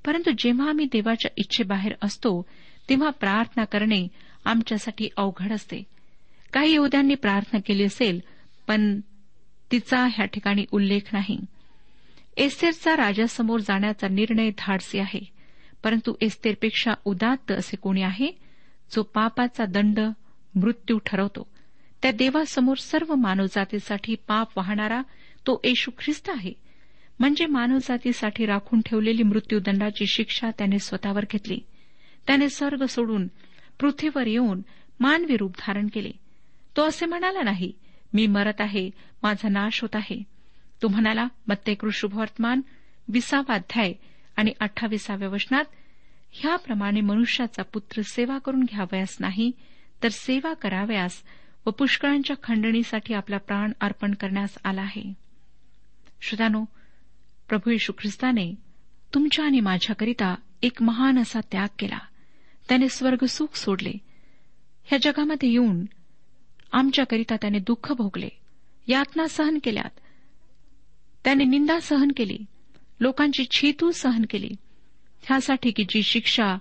परंतु 0.05 0.31
जेव्हा 0.37 0.69
आम्ही 0.69 0.85
देवाच्या 0.85 1.31
इच्छेबाहेर 1.37 1.93
असतो 2.01 2.45
तेव्हा 2.89 3.09
प्रार्थना 3.09 3.63
करणे 3.63 4.07
आमच्यासाठी 4.45 5.09
अवघड 5.17 5.51
असते. 5.51 5.83
काही 6.53 6.73
यहद्यांनी 6.73 7.15
प्रार्थना 7.15 7.59
केली 7.65 7.83
असेल 7.83 8.19
पण 8.67 8.99
तिचा 9.71 10.05
ह्या 10.05 10.25
ठिकाणी 10.25 10.65
उल्लेख 10.71 10.99
नाही. 11.13 11.39
एस्तेरचा 12.37 12.95
राजासमोर 12.95 13.59
जाण्याचा 13.59 14.07
निर्णय 14.07 14.49
धाडसी 14.57 14.99
आहे. 14.99 15.19
परंतु 15.83 16.13
एस्तेरपेक्षा 16.21 16.91
उदात्त 17.05 17.51
असे 17.51 17.77
कोणी 17.77 18.01
आहे? 18.01 18.46
जो 18.91 19.03
पापाचा 19.03 19.65
दंड 19.65 19.99
मृत्यू 20.55 20.97
ठरवतो. 21.05 21.47
त्या 22.01 22.11
देवासमोर 22.11 22.77
सर्व 22.77 23.15
मानवजातीसाठी 23.15 24.15
पाप 24.27 24.47
वाहणारा 24.57 25.01
तो 25.47 25.61
येशू 25.63 25.91
ख्रिस्त 25.91 26.29
आहे. 26.29 26.53
म्हणजे 27.19 27.45
मानवजातीसाठी 27.45 28.45
राखून 28.45 28.81
ठेवलेली 28.85 29.23
मृत्यूदंडाची 29.23 30.05
शिक्षा 30.07 30.51
त्याने 30.57 30.79
स्वतःवर 30.79 31.25
घेतली. 31.31 31.59
त्याने 32.27 32.49
स्वर्ग 32.49 32.85
सोडून 32.85 33.27
पृथ्वीवर 33.79 34.27
येऊन 34.27 34.61
मानवी 34.99 35.37
रूप 35.37 35.51
धारण 35.59 35.87
केले. 35.87 36.11
तो 36.77 36.87
असे 36.87 37.05
म्हणाला 37.05 37.41
नाही 37.41 37.71
मी 38.13 38.27
मरत 38.27 38.53
आहे 38.59 38.89
माझा 39.23 39.49
नाश 39.49 39.81
होत 39.81 39.95
आहे. 39.95 40.23
तो 40.81 40.87
म्हणाला 40.87 41.27
मत्तेकृ 41.47 41.87
विसावा 41.87 42.55
विसावाध्याय 43.07 43.93
आणि 44.35 44.51
अठ्ठावीसाव्या 44.59 45.29
वचनात 45.29 45.63
ह्याप्रमाणे 46.31 47.01
मनुष्याचा 47.01 47.63
पुत्र 47.63 48.01
सेवा 48.01 48.37
करून 48.37 48.63
घ्यावयास 48.63 49.17
नाही 49.19 49.51
तर 50.03 50.09
सेवा 50.09 50.53
करावयास 50.53 51.23
व 51.65 51.69
पुष्कळांच्या 51.69 52.35
खंडणीसाठी 52.43 53.13
आपला 53.13 53.37
प्राण 53.37 53.71
अर्पण 53.81 54.13
करण्यास 54.13 54.57
आला 54.63 54.81
आहे. 54.81 55.13
श्रोतानो 56.21 56.65
प्रभू 57.49 57.69
येशू 57.69 57.93
ख्रिस्ताने 57.99 58.55
तुमच्या 59.13 59.45
आणि 59.45 59.59
माझ्याकरिता 59.59 60.35
एक 60.61 60.81
महान 60.81 61.19
असा 61.19 61.39
त्याग 61.51 61.67
केला. 61.79 61.99
त्याने 62.69 62.89
स्वर्गसुख 62.89 63.57
सोडले. 63.57 63.93
ह्या 64.83 64.99
जगामध्ये 65.01 65.49
येऊन 65.49 65.85
आमच्याकरिता 66.71 67.35
त्याने 67.35 67.59
दुःख 67.59 67.91
भोगले. 67.91 68.29
यातना 68.87 69.27
सहन 69.27 69.59
केल्यात. 69.63 69.99
त्याने 71.23 71.43
निंदा 71.43 71.79
सहन 71.79 72.11
केली. 72.17 72.37
लोकांची 72.99 73.45
छीतू 73.51 73.91
सहन 73.91 74.25
केली. 74.29 74.51
ह्यासाठी 75.21 75.71
की 75.71 75.83
जी 75.89 76.03
शिक्षा 76.03 76.57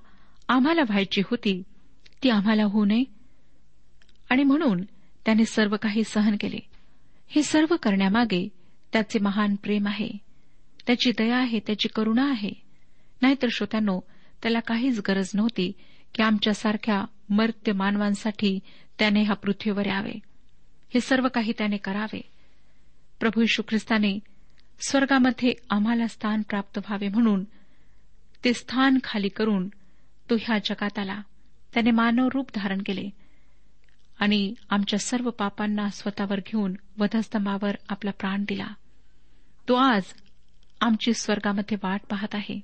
आम्हाला 0.49 0.83
व्हायची 0.83 1.21
होती 1.21 1.63
ती 2.23 2.31
आम्हाला 2.31 2.65
होऊ 2.65 2.85
नये. 2.85 3.05
आणि 4.31 4.45
म्हणून 4.45 4.83
त्याने 5.25 5.45
सर्व 5.45 5.77
काही 5.83 6.05
सहन 6.05 6.37
केले. 6.41 6.59
हे 7.29 7.43
सर्व 7.43 7.77
करण्यामागे 7.77 8.49
त्याचे 8.93 9.19
महान 9.19 9.55
प्रेम 9.55 9.87
आहे. 9.87 10.09
त्याची 10.87 11.13
दया 11.19 11.37
आहे 11.37 11.59
त्याची 11.59 11.89
करुणा 11.89 12.31
आहे. 12.31 12.51
नाहीतर 13.23 13.49
श्रोत्यांनो 13.51 14.01
त्याला 14.43 14.61
काहीच 14.61 15.01
गरज 15.09 15.31
नव्हती 15.35 15.73
की 16.15 16.23
आमच्यासारख्या 16.23 17.05
मर्त्य 17.29 17.73
मानवांसाठी 17.73 18.61
त्याने 18.99 19.23
ह्या 19.23 19.35
पृथ्वीवर 19.35 19.87
यावे. 19.87 20.19
हे 20.95 21.01
सर्व 21.01 21.29
काही 21.29 21.53
त्याने 21.59 21.77
करावे. 21.77 22.21
प्रभू 23.21 23.43
यशू 23.43 23.63
ख्रिस्ताने 23.69 24.19
स्वर्गामध्ये 24.89 25.53
आम्हाला 25.71 26.07
स्थान 26.07 26.43
प्राप्त 26.43 26.79
व्हावे 26.79 27.09
म्हणून 27.09 27.45
ते 28.47 28.53
स्थान 28.53 28.99
खाली 29.05 29.29
करून 29.29 29.69
तो 30.31 30.35
ह्या 30.35 30.59
जगात 30.59 30.99
आला 30.99 31.21
त्याने 31.75 31.91
मानव 31.91 32.29
रूप 32.35 32.51
धारण 32.55 32.83
केले 32.87 33.11
आणि 34.19 34.55
आमच्या 34.71 34.99
सर्व 34.99 35.31
पापांना 35.31 35.89
स्वतःवर 35.89 36.37
घेऊन 36.39 36.75
वधस्तंभावर 36.99 37.71
आपला 37.89 38.11
प्राण 38.11 38.45
दिला. 38.49 38.67
तो 39.69 39.75
आज 39.75 40.03
आमची 40.81 41.13
स्वर्गामध्ये 41.15 41.79
वाट 41.83 42.01
पाहत 42.11 42.35
आहे. 42.35 42.61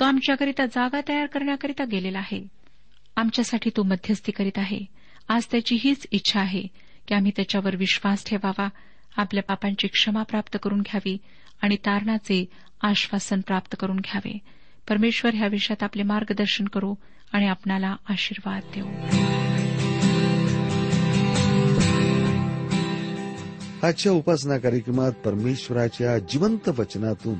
तो 0.00 0.04
आमच्याकरिता 0.04 0.66
जागा 0.66 1.00
तयार 1.08 1.26
करण्याकरिता 1.26 1.84
गेलेला 1.84 2.18
आहे. 2.18 2.48
आमच्यासाठी 3.16 3.70
तो 3.76 3.82
मध्यस्थी 3.82 4.32
करीत 4.32 4.58
आहे. 4.58 4.80
आज 5.28 5.46
त्याची 5.46 5.76
हीच 5.80 6.06
इच्छा 6.10 6.40
आहे 6.40 6.62
की 7.08 7.14
आम्ही 7.14 7.32
त्याच्यावर 7.36 7.76
विश्वास 7.76 8.26
ठेवावा 8.26 8.68
आपल्या 9.16 9.42
पापांची 9.42 9.88
क्षमा 9.88 10.22
प्राप्त 10.22 10.58
करून 10.62 10.80
घ्यावी 10.80 11.18
आणि 11.62 11.76
तारणाचे 11.76 12.44
आश्वासन 12.82 13.40
प्राप्त 13.40 13.76
करून 13.80 13.96
घ्यावे. 13.96 14.38
परमेश्वर 14.88 15.34
ह्या 15.34 15.48
विषयात 15.48 15.82
आपले 15.82 16.02
मार्गदर्शन 16.02 16.64
करू 16.64 16.94
आणि 17.32 17.48
आपणाला 17.48 17.96
आशीर्वाद 18.08 18.62
देऊ. 18.74 18.86
आजच्या 23.86 24.12
उपासना 24.12 24.58
कार्यक्रमात 24.58 25.12
परमेश्वराच्या 25.12 26.18
जिवंत 26.18 26.68
वचनातून 26.68 27.34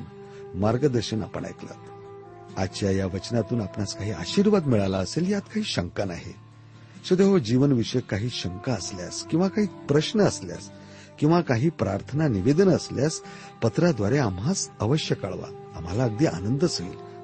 मार्गदर्शन 0.54 1.22
आपण 1.22 1.44
ऐकलं. 1.44 1.72
आजच्या 2.57 2.90
या 2.90 3.07
वचनातून 3.07 3.61
आपणास 3.61 3.96
काही 3.96 4.11
आशीर्वाद 4.11 4.66
मिळाला 4.66 4.98
असेल 4.98 5.33
यात 5.33 5.40
काही 5.40 5.62
शंका 5.64 6.04
नाही. 6.04 6.33
सदैव 7.11 7.28
हो, 7.28 7.38
जीवनविषयक 7.38 8.04
काही 8.04 8.28
शंका 8.30 8.72
असल्यास 8.72 9.24
किंवा 9.24 9.48
काही 9.48 9.66
प्रश्न 9.66 10.20
असल्यास 10.20 10.70
किंवा 11.18 11.40
काही 11.40 11.70
प्रार्थना 11.70 12.28
निवेदन 12.28 12.68
असल्यास 12.68 13.20
पत्राद्वारे 13.62 14.18
आम्हास 14.18 14.70
अवश्य 14.80 15.14
कळवा. 15.14 15.72
आम्हाला 15.76 16.04
अगदी 16.04 16.26
आनंदच 16.26 16.80
होईल. 16.80 17.04